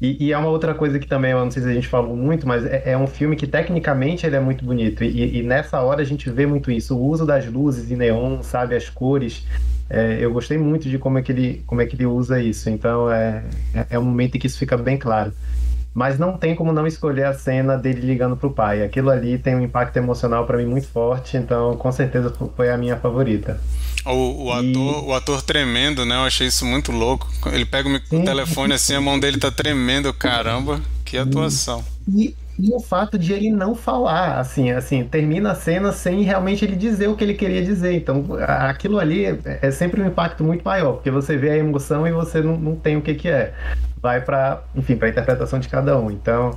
[0.00, 2.14] E, e é uma outra coisa que também, eu não sei se a gente falou
[2.14, 5.02] muito, mas é, é um filme que tecnicamente ele é muito bonito.
[5.02, 6.96] E, e nessa hora a gente vê muito isso.
[6.96, 9.46] O uso das luzes e neon, sabe, as cores.
[9.88, 12.68] É, eu gostei muito de como é que ele, como é que ele usa isso.
[12.70, 15.32] Então é, é, é um momento em que isso fica bem claro.
[15.94, 18.82] Mas não tem como não escolher a cena dele ligando pro pai.
[18.84, 22.76] Aquilo ali tem um impacto emocional para mim muito forte, então com certeza foi a
[22.76, 23.58] minha favorita.
[24.04, 26.14] O, o, E- ator, o ator tremendo, né?
[26.16, 27.26] Eu achei isso muito louco.
[27.46, 28.24] Ele pega o Sim.
[28.24, 30.12] telefone assim, a mão dele tá tremendo.
[30.12, 31.82] Caramba, que atuação.
[32.14, 36.64] E, e o fato de ele não falar, assim, assim, termina a cena sem realmente
[36.64, 37.92] ele dizer o que ele queria dizer.
[37.92, 42.06] Então, aquilo ali é, é sempre um impacto muito maior, porque você vê a emoção
[42.06, 43.52] e você não, não tem o que que é.
[44.00, 46.10] Vai para, enfim, para interpretação de cada um.
[46.10, 46.56] Então,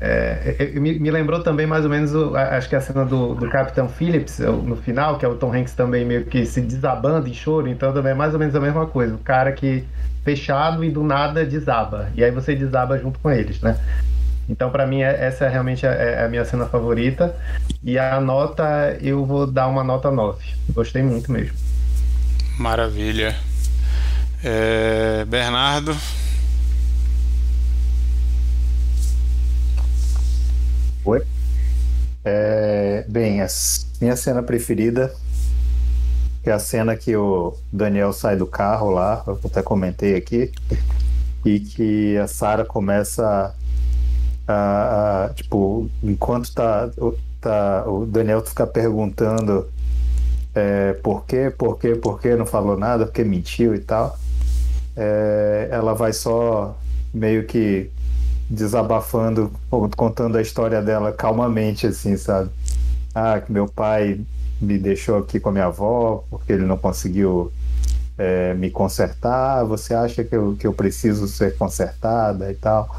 [0.00, 3.34] é, é, me, me lembrou também mais ou menos, o- acho que a cena do,
[3.34, 7.28] do Capitão Phillips, no final, que é o Tom Hanks também meio que se desabando
[7.28, 9.14] em choro, então também é mais ou menos a mesma coisa.
[9.14, 9.84] O cara que
[10.24, 12.08] fechado e do nada desaba.
[12.14, 13.76] E aí você desaba junto com eles, né?
[14.48, 17.34] Então, pra mim, é- essa é realmente a, é a minha cena favorita.
[17.82, 20.44] E a nota, eu vou dar uma nota 9.
[20.70, 21.56] Gostei muito mesmo.
[22.58, 23.34] Maravilha.
[24.42, 25.96] É, Bernardo,
[31.04, 31.22] Oi?
[32.24, 33.46] É, bem, a
[34.00, 35.14] minha cena preferida
[36.42, 40.50] é a cena que o Daniel sai do carro lá, eu até comentei aqui,
[41.44, 43.54] e que a Sarah começa
[44.46, 49.68] a, a- tipo, enquanto tá, o- tá, o Daniel fica perguntando
[50.54, 54.18] é, por quê, por quê, por quê, não falou nada, porque mentiu e tal,
[54.96, 56.76] é, ela vai só
[57.12, 57.90] meio que
[58.48, 59.50] desabafando,
[59.96, 62.50] contando a história dela calmamente, assim, sabe?
[63.14, 64.20] Ah, que meu pai
[64.60, 67.52] me deixou aqui com a minha avó porque ele não conseguiu
[68.18, 69.64] é, me consertar.
[69.64, 72.94] Você acha que eu, que eu preciso ser consertada e tal?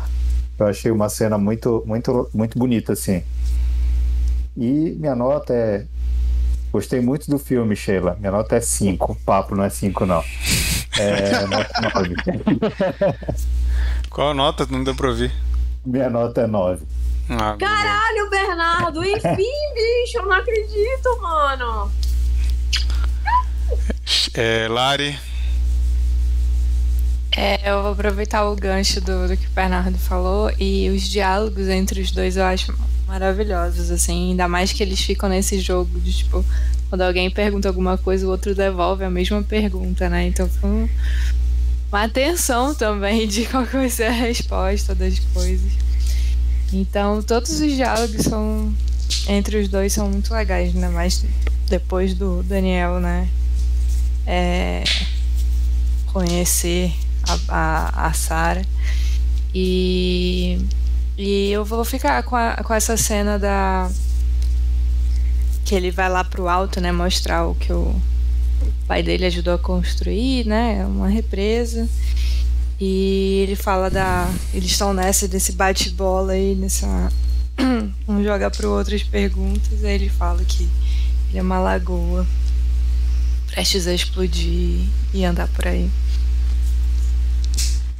[0.57, 3.23] Eu achei uma cena muito, muito, muito bonita, assim.
[4.55, 5.85] E minha nota é.
[6.71, 8.15] Gostei muito do filme, Sheila.
[8.19, 9.11] Minha nota é 5.
[9.11, 10.23] O papo não é 5, não.
[10.97, 12.15] É nota 9.
[14.09, 14.65] qual a nota?
[14.69, 15.31] Não deu pra ouvir.
[15.85, 16.85] Minha nota é 9.
[17.29, 17.55] Ah.
[17.59, 19.03] Caralho, Bernardo!
[19.03, 21.91] Enfim, bicho, eu não acredito, mano!
[24.33, 25.17] É, Lari,
[27.37, 31.67] É, eu vou aproveitar o gancho do, do que o Bernardo falou e os diálogos
[31.67, 32.73] entre os dois eu acho
[33.07, 36.45] maravilhosos, assim, ainda mais que eles ficam nesse jogo de tipo,
[36.89, 40.27] quando alguém pergunta alguma coisa, o outro devolve a mesma pergunta, né?
[40.27, 40.89] Então foi um-
[41.91, 45.71] uma atenção também de qual vai ser a resposta das coisas.
[46.71, 48.73] Então todos os diálogos são
[49.27, 51.23] entre os dois são muito legais, ainda mais
[51.67, 53.27] depois do Daniel, né?
[54.25, 54.83] É,
[56.07, 56.91] conhecer
[57.27, 58.63] a, a, a Sarah.
[59.53, 60.59] E,
[61.17, 63.89] e eu vou ficar com, a- com essa cena da.
[65.63, 66.91] Que ele vai lá pro alto, né?
[66.91, 67.95] Mostrar o que o
[68.87, 70.85] pai dele ajudou a construir, né?
[70.85, 71.87] Uma represa.
[72.79, 74.29] E ele fala da.
[74.53, 77.11] Eles estão nessa desse bate-bola aí, nessa.
[78.07, 79.83] Um joga pro outro as perguntas.
[79.83, 80.67] Aí ele fala que
[81.29, 82.27] ele é uma lagoa
[83.51, 84.81] prestes a explodir
[85.13, 85.89] e andar por aí.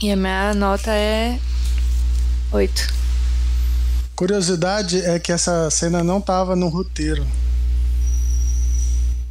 [0.01, 1.39] E a minha nota é
[2.51, 2.93] 8.
[4.15, 7.25] Curiosidade é que essa cena não estava no roteiro.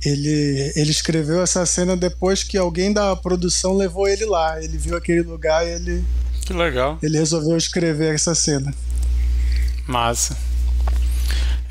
[0.05, 4.63] Ele, ele escreveu essa cena depois que alguém da produção levou ele lá.
[4.63, 6.05] Ele viu aquele lugar e ele.
[6.45, 6.99] Que legal.
[7.03, 8.75] Ele resolveu escrever essa cena.
[9.87, 10.37] Massa.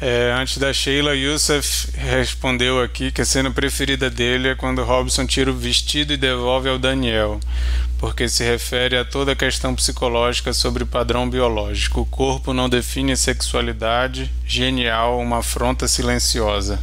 [0.06, 5.26] É, antes da Sheila, Youssef respondeu aqui que a cena preferida dele é quando Robson
[5.26, 7.40] tira o vestido e devolve ao Daniel,
[8.00, 12.02] porque se refere a toda a questão psicológica sobre padrão biológico.
[12.02, 16.82] O corpo não define sexualidade, genial, uma afronta silenciosa.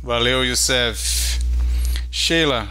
[0.00, 1.40] Valeu, Youssef.
[2.08, 2.68] Sheila.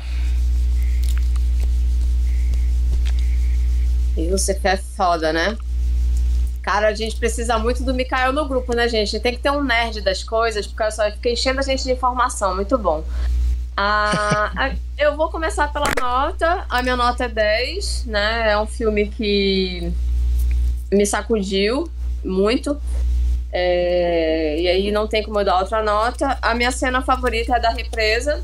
[4.16, 5.58] Youssef é foda, né?
[6.62, 9.20] Cara, a gente precisa muito do Mikael no grupo, né, gente?
[9.20, 11.92] Tem que ter um nerd das coisas, porque eu só fica enchendo a gente de
[11.92, 12.56] informação.
[12.56, 13.04] Muito bom.
[13.76, 16.66] Ah, eu vou começar pela nota.
[16.70, 18.52] A minha nota é 10, né?
[18.52, 19.92] É um filme que
[20.92, 21.90] me sacudiu
[22.24, 22.80] muito.
[23.52, 26.38] É, e aí não tem como eu dar outra nota.
[26.42, 28.42] A minha cena favorita é da represa,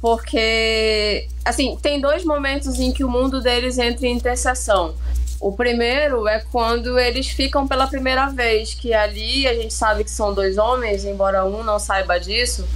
[0.00, 4.94] porque assim, tem dois momentos em que o mundo deles entra em interseção.
[5.40, 10.10] O primeiro é quando eles ficam pela primeira vez, que ali a gente sabe que
[10.10, 12.68] são dois homens, embora um não saiba disso,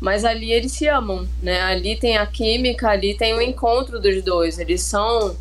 [0.00, 1.60] mas ali eles se amam, né?
[1.60, 4.58] Ali tem a química, ali tem o encontro dos dois.
[4.58, 5.36] Eles são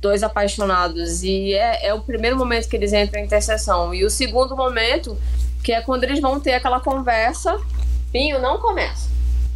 [0.00, 3.94] dois apaixonados e é, é o primeiro momento que eles entram em interseção.
[3.94, 5.18] E o segundo momento,
[5.62, 7.58] que é quando eles vão ter aquela conversa.
[8.10, 9.10] Pinho, não começa.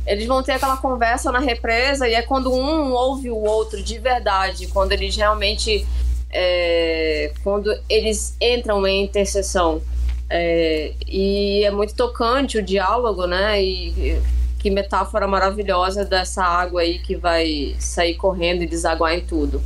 [0.07, 3.99] Eles vão ter aquela conversa na represa e é quando um ouve o outro de
[3.99, 5.87] verdade, quando eles realmente
[6.31, 9.83] é, quando eles entram em intercessão.
[10.29, 13.63] É, e é muito tocante o diálogo, né?
[13.63, 14.21] E
[14.61, 19.61] que metáfora maravilhosa dessa água aí que vai sair correndo e desaguar em tudo.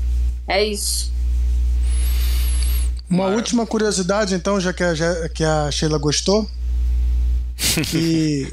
[0.46, 1.12] É isso.
[3.10, 6.48] Uma última curiosidade, então, já que a, já que a Sheila gostou,
[7.90, 8.52] que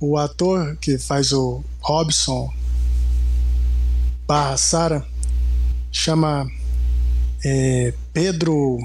[0.00, 2.52] o ator que faz o Robson
[4.26, 5.06] barra Sara
[5.92, 6.50] chama
[7.44, 8.78] é, Pedro.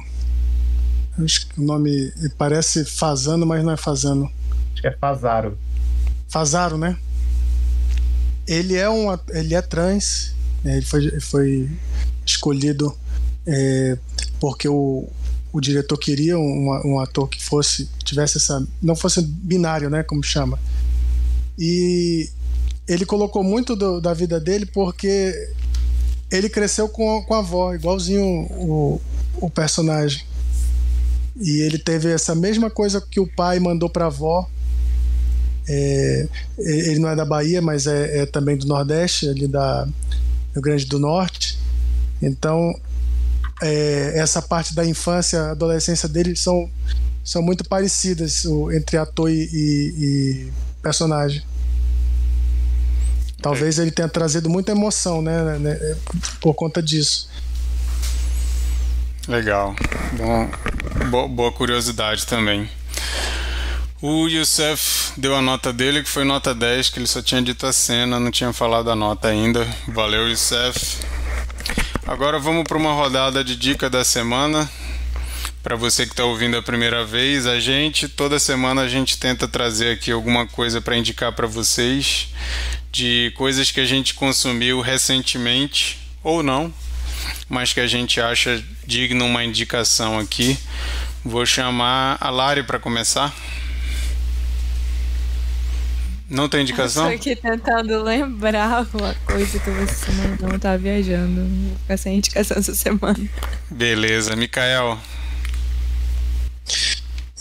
[1.24, 4.32] Acho que o nome parece Fazano, mas não é Fazano.
[4.74, 5.57] Acho que é Fazaro.
[6.30, 6.97] Fazaro, né?
[8.47, 10.34] Ele é um, ele é trans.
[10.64, 10.78] Né?
[10.78, 11.70] Ele foi, foi
[12.26, 12.95] escolhido
[13.45, 13.97] é,
[14.39, 15.07] porque o,
[15.51, 20.03] o diretor queria um, um ator que fosse tivesse essa não fosse binário, né?
[20.03, 20.60] Como chama.
[21.60, 22.30] E
[22.88, 25.34] ele colocou muito do, da vida dele porque
[26.32, 29.01] ele cresceu com, com a avó, igualzinho o,
[29.41, 30.24] o personagem.
[31.36, 34.47] E ele teve essa mesma coisa que o pai mandou para a avó.
[35.68, 39.88] É, ele não é da Bahia, mas é, é, também do Nordeste, ali da
[40.53, 41.60] Rio Grande do Norte.
[42.22, 42.74] Então,
[43.62, 46.70] é, essa parte da infância, adolescência dele são,
[47.24, 50.51] são muito parecidas o, entre ator e, e,
[50.82, 51.44] personagem.
[53.42, 55.96] Talvez ele tenha trazido muita emoção, né, né
[56.42, 57.30] por conta disso.
[59.28, 59.76] Legal.
[60.14, 60.50] Bom,
[61.10, 62.70] boa, boa curiosidade também.
[64.02, 67.68] O Youssef deu a nota dele, que foi nota 10, que ele só tinha dito
[67.68, 69.68] a cena, não tinha falado a nota ainda.
[69.88, 70.98] Valeu, Youssef.
[72.08, 74.70] Agora vamos para uma rodada de dica da semana.
[75.70, 79.48] Para você que está ouvindo a primeira vez, a gente toda semana a gente tenta
[79.48, 82.34] trazer aqui alguma coisa para indicar para vocês
[82.92, 86.74] de coisas que a gente consumiu recentemente ou não,
[87.48, 90.58] mas que a gente acha digno uma indicação aqui.
[91.24, 93.32] Vou chamar a Lari para começar.
[96.28, 97.14] Não tem indicação?
[97.14, 101.42] Estou aqui tentando lembrar alguma coisa que você não, não tá viajando.
[101.46, 103.20] Vou ficar sem indicação essa semana.
[103.70, 105.00] Beleza, Mikael.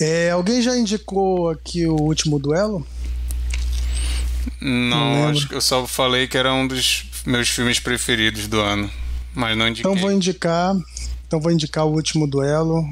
[0.01, 2.87] É, alguém já indicou aqui o último duelo?
[4.61, 8.61] Não, não acho que eu só falei que era um dos meus filmes preferidos do
[8.61, 8.91] ano,
[9.34, 9.91] mas não indiquei.
[9.91, 10.76] Então vou indicar,
[11.26, 12.84] então vou indicar o último duelo,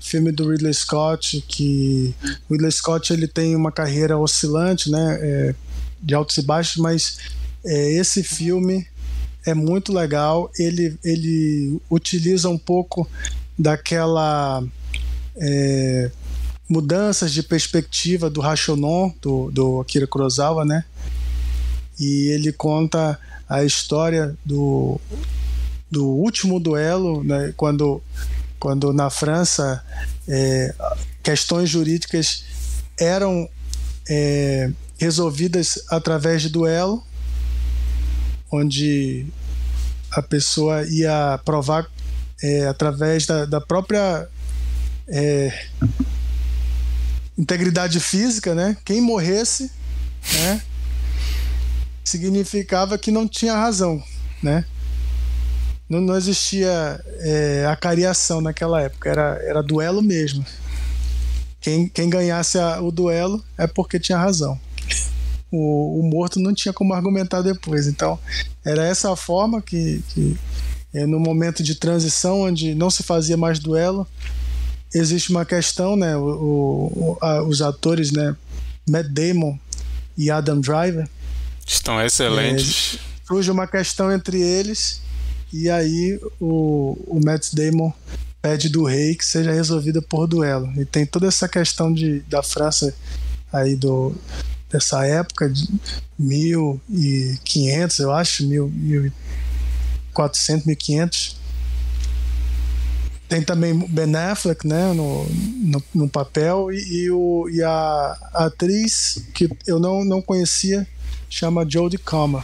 [0.00, 2.14] filme do Ridley Scott, que
[2.48, 5.54] o Ridley Scott ele tem uma carreira oscilante, né, é,
[6.02, 7.18] de altos e baixos, mas
[7.64, 8.86] é, esse filme
[9.46, 10.50] é muito legal.
[10.58, 13.08] Ele ele utiliza um pouco
[13.58, 14.62] daquela
[15.40, 16.10] é,
[16.68, 20.84] mudanças de perspectiva do Rashonon, do, do Akira Kurosawa, né?
[21.98, 23.18] E ele conta
[23.48, 25.00] a história do,
[25.90, 27.52] do último duelo, né?
[27.56, 28.00] quando,
[28.60, 29.84] quando na França
[30.28, 30.72] é,
[31.22, 32.44] questões jurídicas
[32.98, 33.48] eram
[34.08, 37.04] é, resolvidas através de duelo,
[38.52, 39.26] onde
[40.12, 41.90] a pessoa ia provar
[42.42, 44.28] é, através da, da própria
[45.10, 45.66] é,
[47.36, 48.76] integridade física, né?
[48.84, 49.70] Quem morresse,
[50.34, 50.62] né?
[52.04, 54.02] Significava que não tinha razão,
[54.42, 54.64] né?
[55.88, 60.44] Não, não existia é, acariação naquela época, era, era duelo mesmo.
[61.60, 64.58] Quem, quem ganhasse a, o duelo é porque tinha razão.
[65.50, 67.88] O, o, morto não tinha como argumentar depois.
[67.88, 68.18] Então,
[68.64, 70.38] era essa a forma que, que
[70.94, 74.06] é, no momento de transição, onde não se fazia mais duelo,
[74.94, 76.16] existe uma questão, né?
[76.16, 78.34] O, o, a, os atores, né?
[78.88, 79.58] Matt Damon
[80.16, 81.08] e Adam Driver
[81.66, 82.94] estão excelentes.
[82.94, 85.00] É, surge uma questão entre eles
[85.52, 87.92] e aí o, o Matt Damon
[88.42, 90.68] pede do rei que seja resolvida por duelo.
[90.76, 92.94] E tem toda essa questão de, da França
[93.52, 94.14] aí do
[94.68, 95.68] dessa época de
[96.16, 101.39] 1500, eu acho, 1400, 1500
[103.30, 109.24] tem também Ben Affleck, né, no, no, no papel, e, e, o, e a, atriz
[109.32, 110.84] que eu não, não conhecia
[111.28, 112.42] chama Jodie Comer.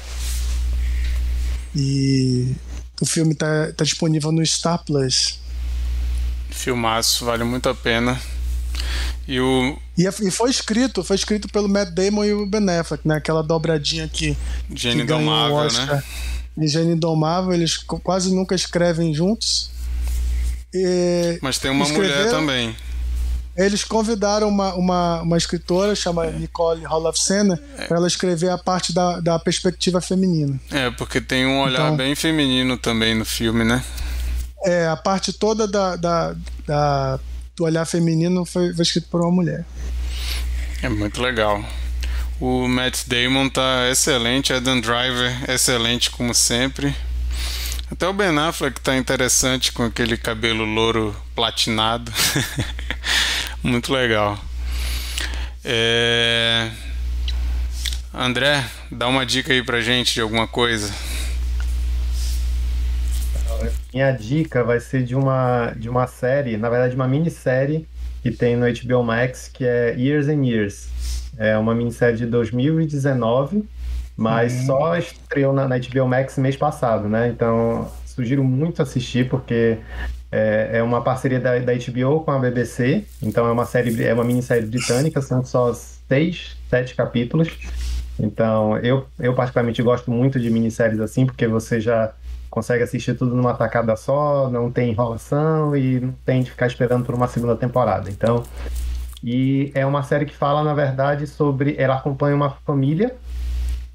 [1.75, 2.55] E
[3.01, 5.41] o filme está tá disponível no Star Plus.
[6.51, 8.19] Filmaço, vale muito a pena.
[9.27, 9.77] E, o...
[9.99, 13.17] e, e foi escrito, foi escrito pelo Matt Damon e o Ben Affleck, né?
[13.17, 14.37] Aquela dobradinha que
[15.03, 15.97] Indomável, o Oscar.
[15.97, 16.03] né?
[16.59, 19.75] E Gênio Indomável, eles quase nunca escrevem juntos.
[20.73, 22.77] E Mas tem uma mulher também.
[23.57, 26.39] Eles convidaram uma, uma, uma escritora chamada é.
[26.39, 27.87] Nicole Holofcener é.
[27.87, 30.61] para ela escrever a parte da, da perspectiva feminina.
[30.71, 33.83] É, porque tem um olhar então, bem feminino também no filme, né?
[34.63, 36.37] É, a parte toda da, da,
[36.67, 37.21] da
[37.57, 39.65] do olhar feminino foi, foi escrito por uma mulher.
[40.83, 41.65] É muito legal.
[42.39, 46.95] O Matt Damon tá excelente, Adam Driver excelente como sempre.
[47.91, 52.13] Até o Ben Affleck tá interessante com aquele cabelo louro platinado.
[53.63, 54.39] Muito legal.
[55.65, 56.71] É...
[58.13, 60.93] André, dá uma dica aí pra gente de alguma coisa.
[63.95, 67.87] Minha dica vai ser de uma, de uma série, na verdade, uma minissérie
[68.21, 70.89] que tem no HBO Max, que é Years and Years.
[71.39, 73.65] É uma minissérie de 2019
[74.17, 74.67] mas uhum.
[74.67, 77.29] só estreou na, na HBO Max mês passado, né?
[77.29, 79.79] Então, sugiro muito assistir, porque
[80.33, 83.05] é, é uma parceria da, da, HBO com a BBC.
[83.23, 87.49] Então, é uma série, é uma minissérie britânica, são só seis, sete capítulos.
[88.19, 92.13] Então, eu, eu particularmente gosto muito de minisséries assim, porque você já
[92.49, 97.05] consegue assistir tudo numa tacada só, não tem enrolação e não tem de ficar esperando
[97.05, 98.09] por uma segunda temporada.
[98.09, 98.43] Então,
[99.23, 101.75] e é uma série que fala, na verdade, sobre.
[101.77, 103.15] Ela acompanha uma família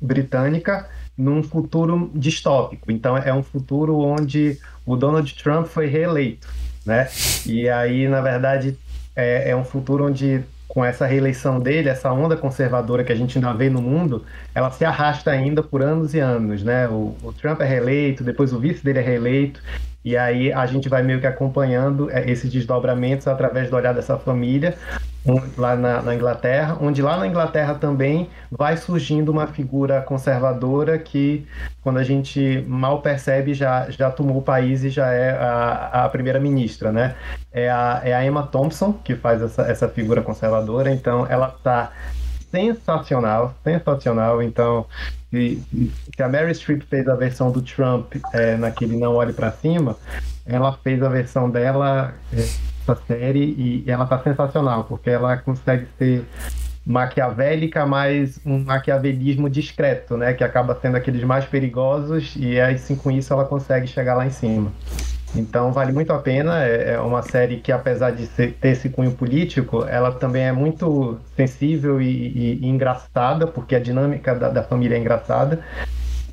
[0.01, 2.91] britânica num futuro distópico.
[2.91, 6.47] Então é um futuro onde o Donald Trump foi reeleito,
[6.85, 7.07] né?
[7.45, 8.77] E aí, na verdade,
[9.15, 13.37] é, é um futuro onde com essa reeleição dele, essa onda conservadora que a gente
[13.37, 14.23] ainda vê no mundo,
[14.55, 16.87] ela se arrasta ainda por anos e anos, né?
[16.87, 19.61] O, o Trump é reeleito, depois o vice dele é reeleito,
[20.03, 24.17] e aí a gente vai meio que acompanhando é, esses desdobramentos através do olhar dessa
[24.17, 24.77] família
[25.57, 31.45] lá na, na, Inglaterra, onde lá na Inglaterra também vai surgindo uma figura conservadora que,
[31.81, 36.09] quando a gente mal percebe, já, já tomou o país e já é a, a
[36.09, 37.15] primeira-ministra, né?
[37.51, 41.91] É a, é a Emma Thompson que faz essa, essa figura conservadora, então ela está
[42.49, 44.41] sensacional, sensacional.
[44.41, 44.85] Então,
[45.29, 45.63] se,
[46.15, 49.95] se, a Mary Streep fez a versão do Trump é, naquele Não Olhe para Cima,
[50.45, 55.87] ela fez a versão dela é, essa série e ela tá sensacional, porque ela consegue
[55.97, 56.25] ser
[56.85, 60.33] maquiavélica, mas um maquiavelismo discreto, né?
[60.33, 64.25] Que acaba sendo aqueles mais perigosos e aí sim com isso ela consegue chegar lá
[64.25, 64.71] em cima.
[65.35, 68.89] Então vale muito a pena, é, é uma série que apesar de ser, ter esse
[68.89, 74.49] cunho político, ela também é muito sensível e, e, e engraçada, porque a dinâmica da,
[74.49, 75.61] da família é engraçada.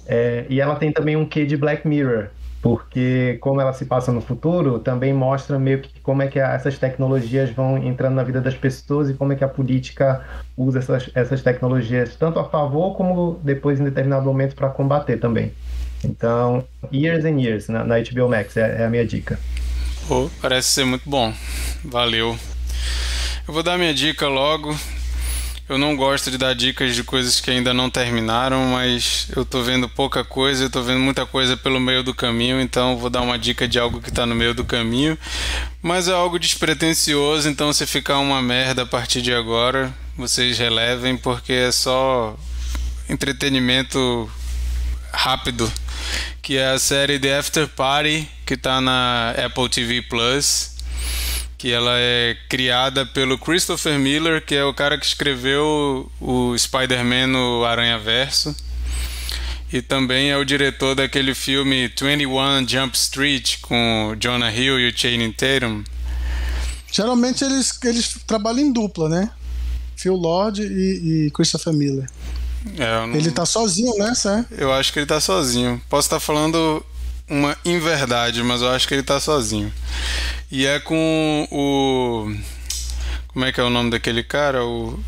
[0.06, 2.28] É, e ela tem também um quê de Black Mirror,
[2.60, 6.76] porque como ela se passa no futuro, também mostra meio que como é que essas
[6.78, 10.24] tecnologias vão entrando na vida das pessoas e como é que a política
[10.56, 15.52] usa essas, essas tecnologias tanto a favor como depois em determinado momento para combater também.
[16.04, 19.38] Então, Years and Years na, na HBO Max é, é, a minha dica.
[20.10, 21.32] Oh, parece ser muito bom.
[21.84, 22.36] Valeu.
[23.46, 24.74] Eu vou dar minha dica logo.
[25.68, 29.62] Eu não gosto de dar dicas de coisas que ainda não terminaram, mas eu tô
[29.62, 33.20] vendo pouca coisa, eu tô vendo muita coisa pelo meio do caminho, então vou dar
[33.20, 35.18] uma dica de algo que tá no meio do caminho.
[35.82, 41.18] Mas é algo despretensioso, então se ficar uma merda a partir de agora, vocês relevem,
[41.18, 42.34] porque é só
[43.06, 44.30] entretenimento
[45.12, 45.70] rápido,
[46.40, 50.77] que é a série The After Party, que tá na Apple TV Plus
[51.58, 57.26] que ela é criada pelo Christopher Miller, que é o cara que escreveu o Spider-Man
[57.26, 58.54] no Aranha Verso.
[59.70, 64.96] E também é o diretor daquele filme 21 Jump Street com Jonah Hill e o
[64.96, 65.82] Channing Tatum.
[66.90, 69.30] Geralmente eles, eles trabalham em dupla, né?
[69.96, 72.08] Phil Lord e, e Christopher Miller.
[72.78, 73.14] É, não...
[73.14, 74.62] Ele tá sozinho nessa, é?
[74.62, 75.82] Eu acho que ele tá sozinho.
[75.90, 76.82] Posso estar tá falando
[77.28, 79.72] uma inverdade, mas eu acho que ele tá sozinho.
[80.50, 82.34] E é com o.
[83.28, 84.64] Como é que é o nome daquele cara?
[84.64, 84.98] O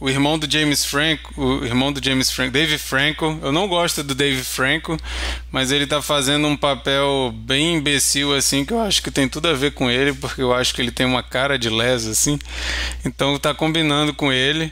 [0.00, 3.38] o irmão do James Franco, o irmão do James Franco, Dave Franco.
[3.42, 4.96] Eu não gosto do Dave Franco,
[5.50, 9.48] mas ele tá fazendo um papel bem imbecil assim, que eu acho que tem tudo
[9.48, 12.38] a ver com ele, porque eu acho que ele tem uma cara de les assim.
[13.04, 14.70] Então tá combinando com ele.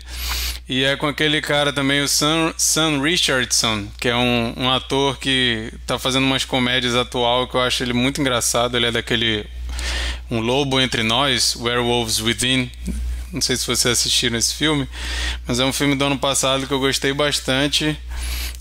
[0.69, 5.17] E é com aquele cara também, o Sam, Sam Richardson, que é um, um ator
[5.17, 8.77] que tá fazendo umas comédias atual que eu acho ele muito engraçado.
[8.77, 9.47] Ele é daquele
[10.29, 12.69] Um Lobo Entre Nós, Werewolves Within.
[13.37, 14.89] Não sei se vocês assistiram esse filme,
[15.47, 17.95] mas é um filme do ano passado que eu gostei bastante,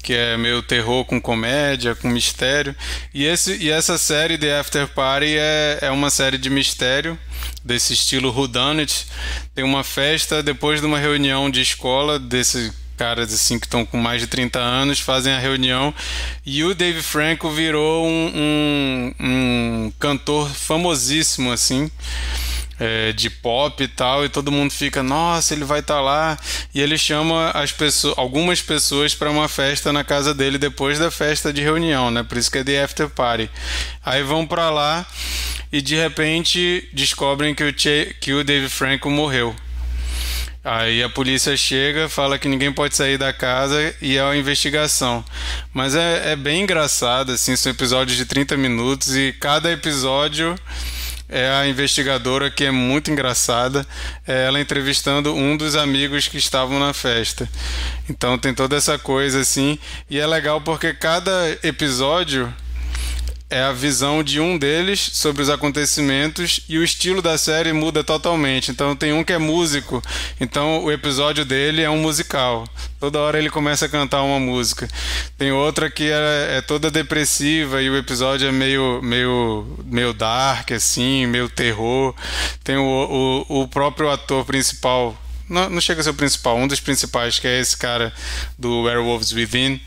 [0.03, 2.75] que é meio terror com comédia, com mistério.
[3.13, 7.17] E, esse, e essa série The After Party é, é uma série de mistério
[7.63, 9.07] desse estilo whodunit.
[9.55, 13.97] Tem uma festa depois de uma reunião de escola desse caras assim que estão com
[13.97, 15.93] mais de 30 anos fazem a reunião
[16.45, 21.91] e o Dave Franco virou um, um, um cantor famosíssimo assim
[22.79, 26.37] é, de pop e tal, e todo mundo fica, nossa, ele vai estar tá lá,
[26.73, 31.09] e ele chama as pessoas, algumas pessoas para uma festa na casa dele depois da
[31.09, 32.23] festa de reunião, né?
[32.23, 33.49] Por isso que é The After Party.
[34.05, 35.05] Aí vão para lá
[35.71, 39.55] e de repente descobrem que o, che, que o Dave Franco morreu.
[40.63, 45.23] Aí a polícia chega, fala que ninguém pode sair da casa e é uma investigação.
[45.71, 50.55] Mas é, é bem engraçado, assim, são episódios de 30 minutos e cada episódio
[51.27, 53.85] é a investigadora que é muito engraçada,
[54.27, 57.49] é ela entrevistando um dos amigos que estavam na festa.
[58.09, 59.79] Então tem toda essa coisa assim,
[60.09, 61.31] e é legal porque cada
[61.63, 62.53] episódio
[63.49, 68.03] é a visão de um deles sobre os acontecimentos e o estilo da série muda
[68.03, 68.71] totalmente.
[68.71, 70.01] Então tem um que é músico,
[70.39, 72.67] então o episódio dele é um musical.
[72.99, 74.87] Toda hora ele começa a cantar uma música.
[75.37, 80.71] Tem outra que é, é toda depressiva e o episódio é meio, meio, meio dark,
[80.71, 82.15] assim, meio terror.
[82.63, 85.15] Tem o, o, o próprio ator principal
[85.49, 88.13] não, não, chega a ser o principal, um dos principais, que é esse cara
[88.57, 89.79] do Werewolves Within.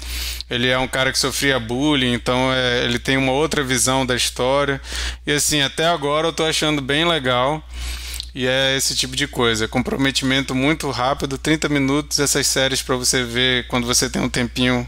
[0.49, 4.15] Ele é um cara que sofria bullying, então é, ele tem uma outra visão da
[4.15, 4.81] história.
[5.27, 7.63] E assim, até agora eu tô achando bem legal.
[8.35, 13.25] E é esse tipo de coisa, comprometimento muito rápido, 30 minutos, essas séries para você
[13.25, 14.87] ver quando você tem um tempinho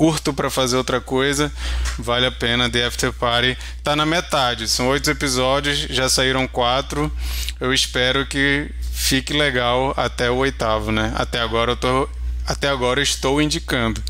[0.00, 1.52] curto para fazer outra coisa,
[1.98, 2.70] vale a pena.
[2.70, 3.54] The After Party
[3.84, 7.12] tá na metade, são oito episódios, já saíram quatro.
[7.60, 11.12] Eu espero que fique legal até o oitavo, né?
[11.16, 12.08] Até agora eu tô
[12.46, 14.02] até agora estou indicando.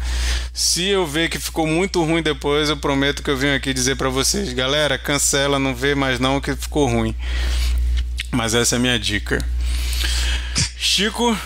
[0.54, 3.96] Se eu ver que ficou muito ruim depois, eu prometo que eu venho aqui dizer
[3.96, 7.16] para vocês, galera, cancela, não vê mais não que ficou ruim.
[8.30, 9.44] Mas essa é a minha dica.
[10.78, 11.36] Chico,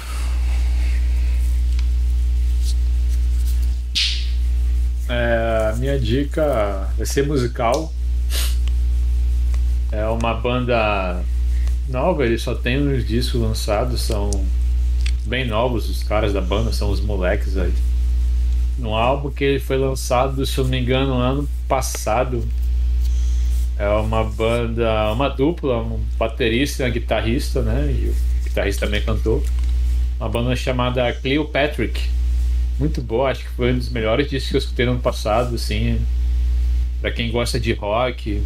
[5.08, 7.92] É, a minha dica vai ser musical.
[9.92, 11.22] É uma banda
[11.88, 14.30] nova, eles só tem uns discos lançados, são
[15.24, 17.72] bem novos, os caras da banda são os moleques aí.
[18.78, 22.46] Um álbum que foi lançado, se eu não me engano, ano passado.
[23.78, 27.86] É uma banda, uma dupla, um baterista e uma guitarrista, né?
[27.90, 28.14] E o
[28.44, 29.44] guitarrista também cantou.
[30.18, 32.00] Uma banda chamada Cleopatrick.
[32.78, 35.54] Muito boa, acho que foi um dos melhores discos que eu escutei no ano passado,
[35.54, 36.04] assim.
[37.00, 38.42] Pra quem gosta de rock,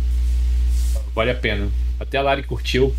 [1.14, 1.70] vale a pena.
[1.98, 2.94] Até a Lari curtiu.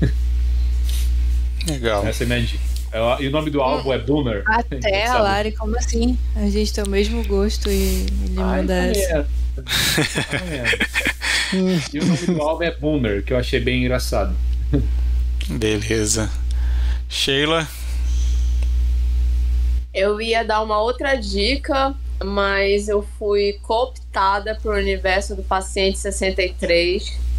[1.66, 2.06] Legal.
[2.06, 2.72] Essa é a minha dica.
[2.92, 4.42] É, e o nome do álbum é Boomer.
[4.46, 6.18] Até a Lari, como assim?
[6.36, 9.26] A gente tem o mesmo gosto e ele Ai, manda essa.
[11.92, 14.36] e o nome do álbum é Boomer, que eu achei bem engraçado.
[15.48, 16.30] Beleza.
[17.08, 17.66] Sheila?
[19.92, 27.32] Eu ia dar uma outra dica, mas eu fui cooptada o universo do Paciente 63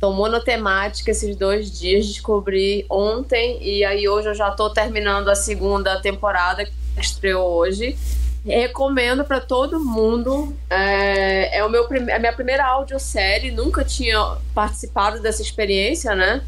[0.00, 5.34] Tô monotemática esses dois dias, descobri ontem e aí hoje eu já tô terminando a
[5.34, 7.98] segunda temporada que estreou hoje.
[8.46, 10.56] Recomendo para todo mundo.
[10.70, 16.44] É, é, o meu, é a minha primeira audiosérie, nunca tinha participado dessa experiência, né?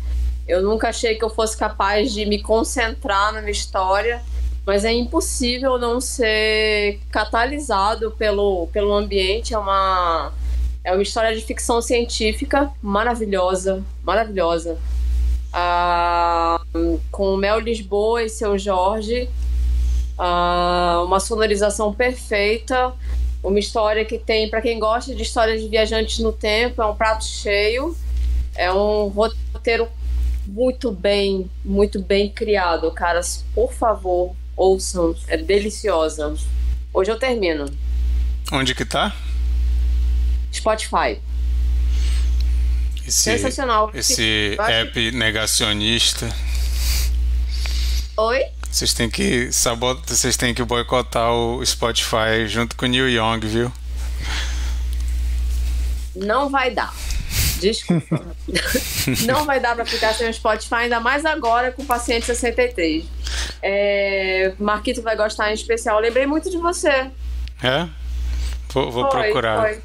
[0.46, 4.22] Eu nunca achei que eu fosse capaz de me concentrar numa história,
[4.70, 9.52] mas é impossível não ser catalisado pelo, pelo ambiente.
[9.52, 10.32] É uma
[10.84, 14.78] É uma história de ficção científica maravilhosa, maravilhosa.
[15.52, 16.60] Ah,
[17.10, 19.28] com Mel Lisboa e seu Jorge.
[20.16, 22.92] Ah, uma sonorização perfeita.
[23.42, 26.94] Uma história que tem, para quem gosta de histórias de viajantes no tempo, é um
[26.94, 27.96] prato cheio.
[28.54, 29.88] É um roteiro
[30.46, 33.44] muito bem, muito bem criado, caras.
[33.52, 35.16] Por favor, ouçam.
[35.26, 36.36] É deliciosa.
[36.92, 37.66] Hoje eu termino.
[38.52, 39.14] Onde que tá?
[40.52, 41.18] Spotify.
[43.06, 43.90] Esse, Sensacional.
[43.94, 46.28] Esse app negacionista.
[48.16, 48.44] Oi?
[48.70, 50.00] Vocês têm que sabot...
[50.06, 53.72] vocês têm que boicotar o Spotify junto com o Neil Young, viu?
[56.14, 56.94] Não vai dar.
[57.60, 58.24] Desculpa.
[59.26, 63.04] não vai dar para ficar sem o Spotify, ainda mais agora com o paciente 63.
[63.62, 64.52] É...
[64.58, 65.96] Marquito vai gostar em especial.
[65.96, 67.10] Eu lembrei muito de você.
[67.62, 67.88] É?
[68.72, 69.60] Vou, vou Foi, procurar.
[69.60, 69.78] foi.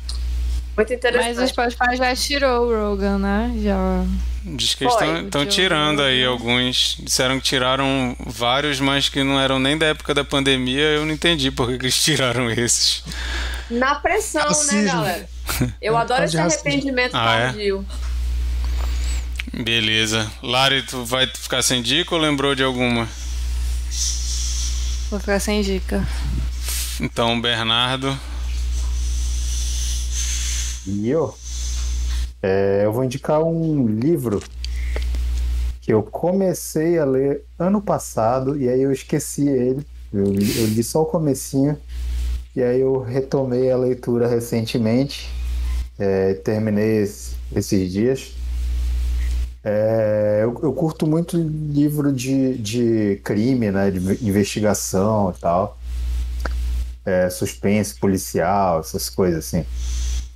[0.76, 1.36] Muito interessante.
[1.36, 3.54] Mas o Spotify já tirou o Rogan, né?
[3.64, 4.04] Já.
[4.44, 6.98] Diz que estão tirando aí alguns.
[7.00, 10.82] Disseram que tiraram vários, mas que não eram nem da época da pandemia.
[10.82, 13.04] Eu não entendi por que que eles tiraram esses.
[13.70, 15.30] Na pressão, né, galera?
[15.82, 17.46] Eu adoro esse arrependimento Ah, é?
[17.48, 17.86] tardio.
[19.54, 20.30] Beleza.
[20.44, 23.08] Lari, tu vai ficar sem dica ou lembrou de alguma?
[25.10, 26.06] Vou ficar sem dica.
[27.00, 28.18] Então, Bernardo.
[30.86, 31.36] E eu?
[32.44, 34.42] É, eu vou indicar um livro
[35.82, 39.86] que eu comecei a ler ano passado e aí eu esqueci ele.
[40.14, 41.78] Eu, eu li só o comecinho
[42.56, 45.30] e aí eu retomei a leitura recentemente.
[46.00, 48.34] É, terminei esse- esses dias.
[49.64, 55.78] É, eu, eu curto muito livro de, de crime, né, de investigação e tal.
[57.06, 59.66] É, suspense policial, essas coisas assim.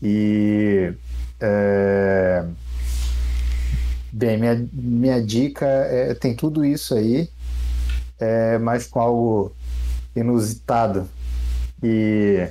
[0.02, 0.94] E
[1.40, 2.46] é,
[4.12, 7.30] bem, minha, minha dica é, tem tudo isso aí,
[8.20, 9.52] é, mas com algo
[10.16, 11.08] inusitado.
[11.84, 12.48] E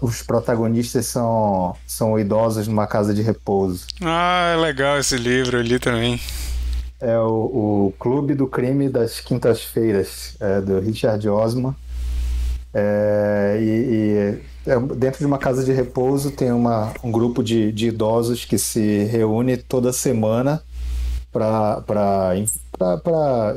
[0.00, 3.86] os protagonistas são, são idosos numa casa de repouso.
[4.00, 6.20] Ah, é legal esse livro, eu li também.
[7.00, 11.74] É o, o Clube do Crime das Quintas-Feiras, é, do Richard Osman.
[12.74, 17.70] É, e e, é, dentro de uma casa de repouso tem uma, um grupo de,
[17.72, 20.62] de idosos que se reúne toda semana
[21.32, 22.34] para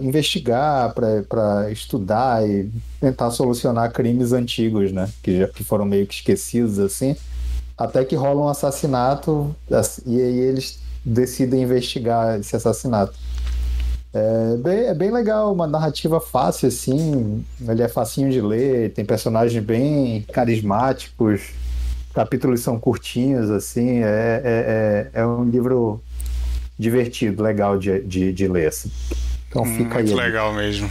[0.02, 2.70] investigar, para estudar e
[3.00, 5.10] tentar solucionar crimes antigos, né?
[5.24, 7.16] Que, já, que foram meio que esquecidos assim.
[7.78, 13.14] Até que rola um assassinato ass- e aí eles decidem investigar esse assassinato.
[14.14, 17.44] É bem, é bem legal, uma narrativa fácil, assim.
[17.68, 21.50] Ele é facinho de ler, tem personagens bem carismáticos,
[22.14, 24.00] capítulos são curtinhos, assim.
[24.04, 26.02] É, é, é, é um livro
[26.78, 28.68] divertido, legal de, de, de ler.
[28.68, 28.92] Assim.
[29.50, 30.04] Então fica aí.
[30.04, 30.90] Muito legal mesmo.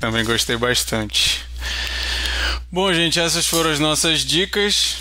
[0.00, 1.44] Também gostei bastante.
[2.70, 4.98] Bom, gente, essas foram as nossas dicas.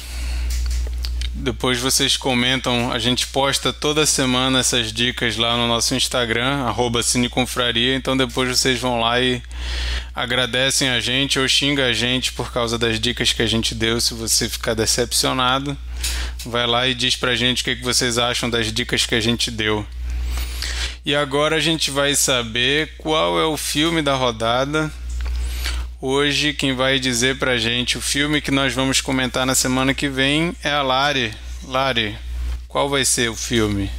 [1.39, 7.03] Depois vocês comentam, a gente posta toda semana essas dicas lá no nosso Instagram, arroba
[7.03, 9.39] Cineconfraria, então depois vocês vão lá e
[10.15, 14.01] agradecem a gente ou xingam a gente por causa das dicas que a gente deu,
[14.01, 15.77] se você ficar decepcionado.
[16.43, 19.21] Vai lá e diz pra gente o que que vocês acham das dicas que a
[19.21, 19.85] gente deu.
[21.05, 24.91] E agora a gente vai saber qual é o filme da rodada.
[26.01, 30.07] Hoje quem vai dizer pra gente o filme que nós vamos comentar na semana que
[30.09, 31.33] vem é a Lari.
[31.63, 32.17] Lari,
[32.67, 33.89] qual vai ser o filme?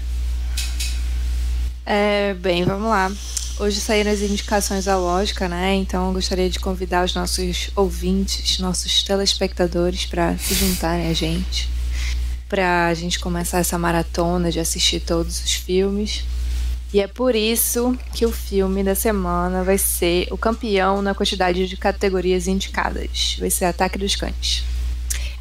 [1.85, 3.11] É, bem, vamos lá.
[3.59, 5.75] Hoje saíram as indicações da lógica, né?
[5.75, 11.69] Então eu gostaria de convidar os nossos ouvintes, nossos telespectadores para se juntarem a gente,
[12.49, 16.23] para a gente começar essa maratona de assistir todos os filmes.
[16.93, 21.69] E é por isso que o filme da semana vai ser o campeão na quantidade
[21.69, 23.37] de categorias indicadas.
[23.39, 24.65] Vai ser Ataque dos Cães.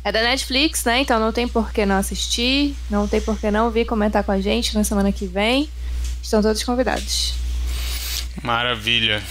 [0.03, 1.01] É da Netflix, né?
[1.01, 4.31] Então não tem por que não assistir, não tem por que não vir comentar com
[4.31, 5.69] a gente na semana que vem.
[6.21, 7.33] Estão todos convidados.
[8.43, 9.23] Maravilha.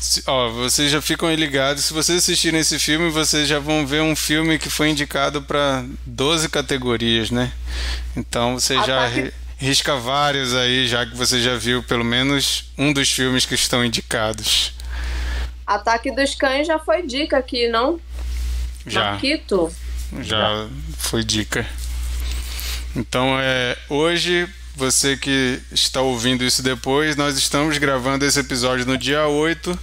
[0.00, 1.84] Se- ó, vocês já ficam ligados.
[1.84, 5.84] Se vocês assistirem esse filme, vocês já vão ver um filme que foi indicado para
[6.04, 7.52] 12 categorias, né?
[8.16, 9.08] Então você já
[9.56, 13.84] risca vários aí, já que você já viu pelo menos um dos filmes que estão
[13.84, 14.72] indicados.
[15.66, 18.00] Ataque dos Cães já foi dica aqui, não?
[18.86, 19.12] Já.
[19.12, 19.72] Marquito?
[20.20, 21.66] Já foi dica.
[22.94, 28.96] Então é hoje você que está ouvindo isso depois, nós estamos gravando esse episódio no
[28.96, 29.78] dia 8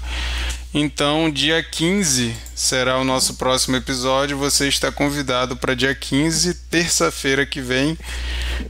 [0.75, 4.35] Então, dia 15 será o nosso próximo episódio.
[4.39, 7.95] Você está convidado para dia 15, terça-feira que vem.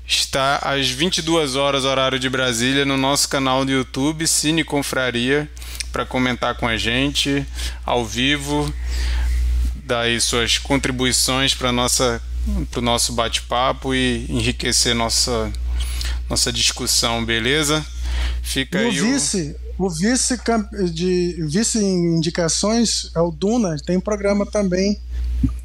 [0.06, 5.50] Está às 22 horas, horário de Brasília, no nosso canal do YouTube, Cine Confraria,
[5.94, 7.46] para comentar com a gente
[7.86, 8.74] ao vivo,
[9.76, 15.50] dar aí suas contribuições para o nosso bate-papo e enriquecer nossa
[16.30, 17.86] nossa discussão, beleza?
[18.42, 20.40] Fica E o aí vice, o vice
[20.92, 25.00] de vice indicações é o Duna, tem um programa também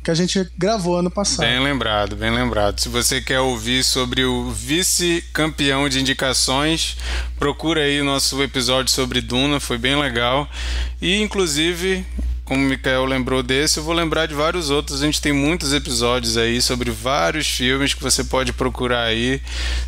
[0.03, 1.47] que a gente gravou ano passado.
[1.47, 2.81] Bem lembrado, bem lembrado.
[2.81, 6.97] Se você quer ouvir sobre o vice-campeão de indicações,
[7.39, 10.49] procura aí nosso episódio sobre Duna, foi bem legal.
[11.01, 12.05] E inclusive,
[12.45, 15.03] como o Mikael lembrou desse, eu vou lembrar de vários outros.
[15.03, 19.41] A gente tem muitos episódios aí sobre vários filmes que você pode procurar aí.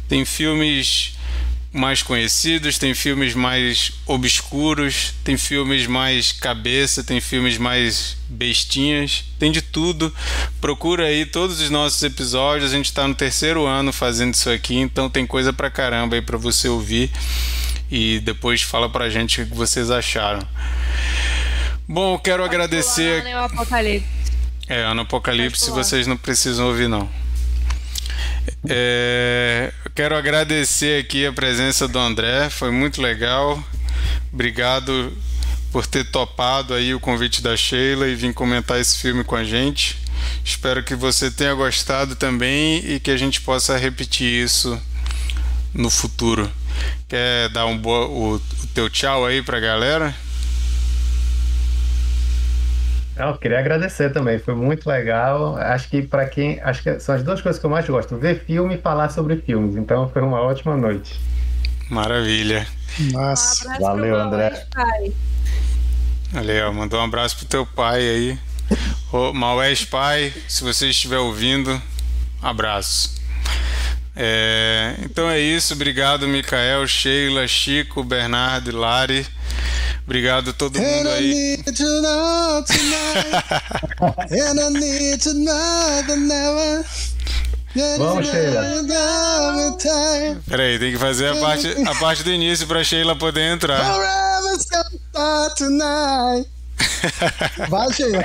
[0.06, 1.14] Tem filmes
[1.72, 9.52] mais conhecidos, tem filmes mais obscuros, tem filmes mais cabeça, tem filmes mais bestinhas, tem
[9.52, 10.12] de tudo.
[10.60, 12.72] Procura aí todos os nossos episódios.
[12.72, 16.22] A gente está no terceiro ano fazendo isso aqui, então tem coisa pra caramba aí
[16.22, 17.10] pra você ouvir
[17.90, 20.46] e depois fala pra gente o que vocês acharam.
[21.88, 23.22] Bom, eu quero agradecer.
[23.22, 24.20] Pulando em um apocalipse.
[24.68, 27.08] É, Ano Apocalipse vocês não precisam ouvir, não.
[28.68, 33.62] É, quero agradecer aqui a presença do André, foi muito legal.
[34.32, 35.12] Obrigado
[35.72, 39.44] por ter topado aí o convite da Sheila e vir comentar esse filme com a
[39.44, 39.98] gente.
[40.44, 44.80] Espero que você tenha gostado também e que a gente possa repetir isso
[45.72, 46.50] no futuro.
[47.08, 50.14] Quer dar um boa, o, o teu tchau aí pra galera?
[53.20, 55.54] Não, eu queria agradecer também, foi muito legal.
[55.58, 58.42] Acho que para quem, acho que são as duas coisas que eu mais gosto, ver
[58.46, 59.76] filme e falar sobre filmes.
[59.76, 61.20] Então foi uma ótima noite.
[61.90, 62.66] Maravilha.
[63.12, 63.68] Nossa.
[63.76, 64.66] Um Valeu, pro André.
[64.74, 65.12] Pai.
[66.66, 68.38] Ó, mandou um abraço pro teu pai aí.
[69.12, 71.78] Ô, Maués pai, se você estiver ouvindo,
[72.40, 73.20] abraço.
[74.16, 79.26] É, então é isso, obrigado Micael, Sheila, Chico, Bernardo e Lari.
[80.04, 81.62] Obrigado a todo And mundo aí.
[87.98, 88.62] Vamos, Sheila.
[90.48, 93.80] Peraí, tem que fazer a parte, a parte do início pra Sheila poder entrar.
[97.68, 98.24] Vai, Sheila.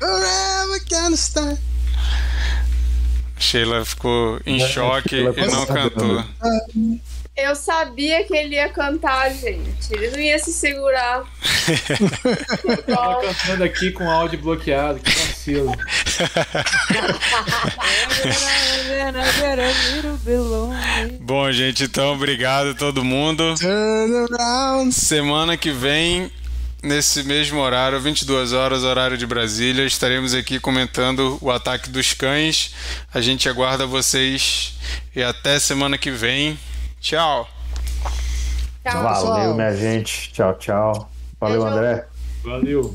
[0.00, 1.58] Forever gonna start.
[3.40, 6.24] Sheila ficou em choque Sheila e não tá cantou.
[7.36, 9.90] Eu sabia que ele ia cantar, gente.
[9.90, 11.24] Ele não ia se segurar.
[12.86, 15.72] Tava cantando aqui com áudio bloqueado, que vacilo.
[21.20, 23.54] Bom, gente, então obrigado a todo mundo.
[24.92, 26.30] Semana que vem,
[26.82, 32.74] nesse mesmo horário, 22 horas, horário de Brasília, estaremos aqui comentando o ataque dos cães.
[33.12, 34.74] A gente aguarda vocês
[35.14, 36.58] e até semana que vem.
[37.00, 37.48] Tchau.
[38.82, 39.02] Tchau.
[39.02, 39.54] Valeu, pessoal.
[39.54, 40.32] minha gente.
[40.32, 41.10] Tchau, tchau.
[41.38, 41.66] Valeu.
[41.66, 42.06] André.
[42.42, 42.94] Valeu.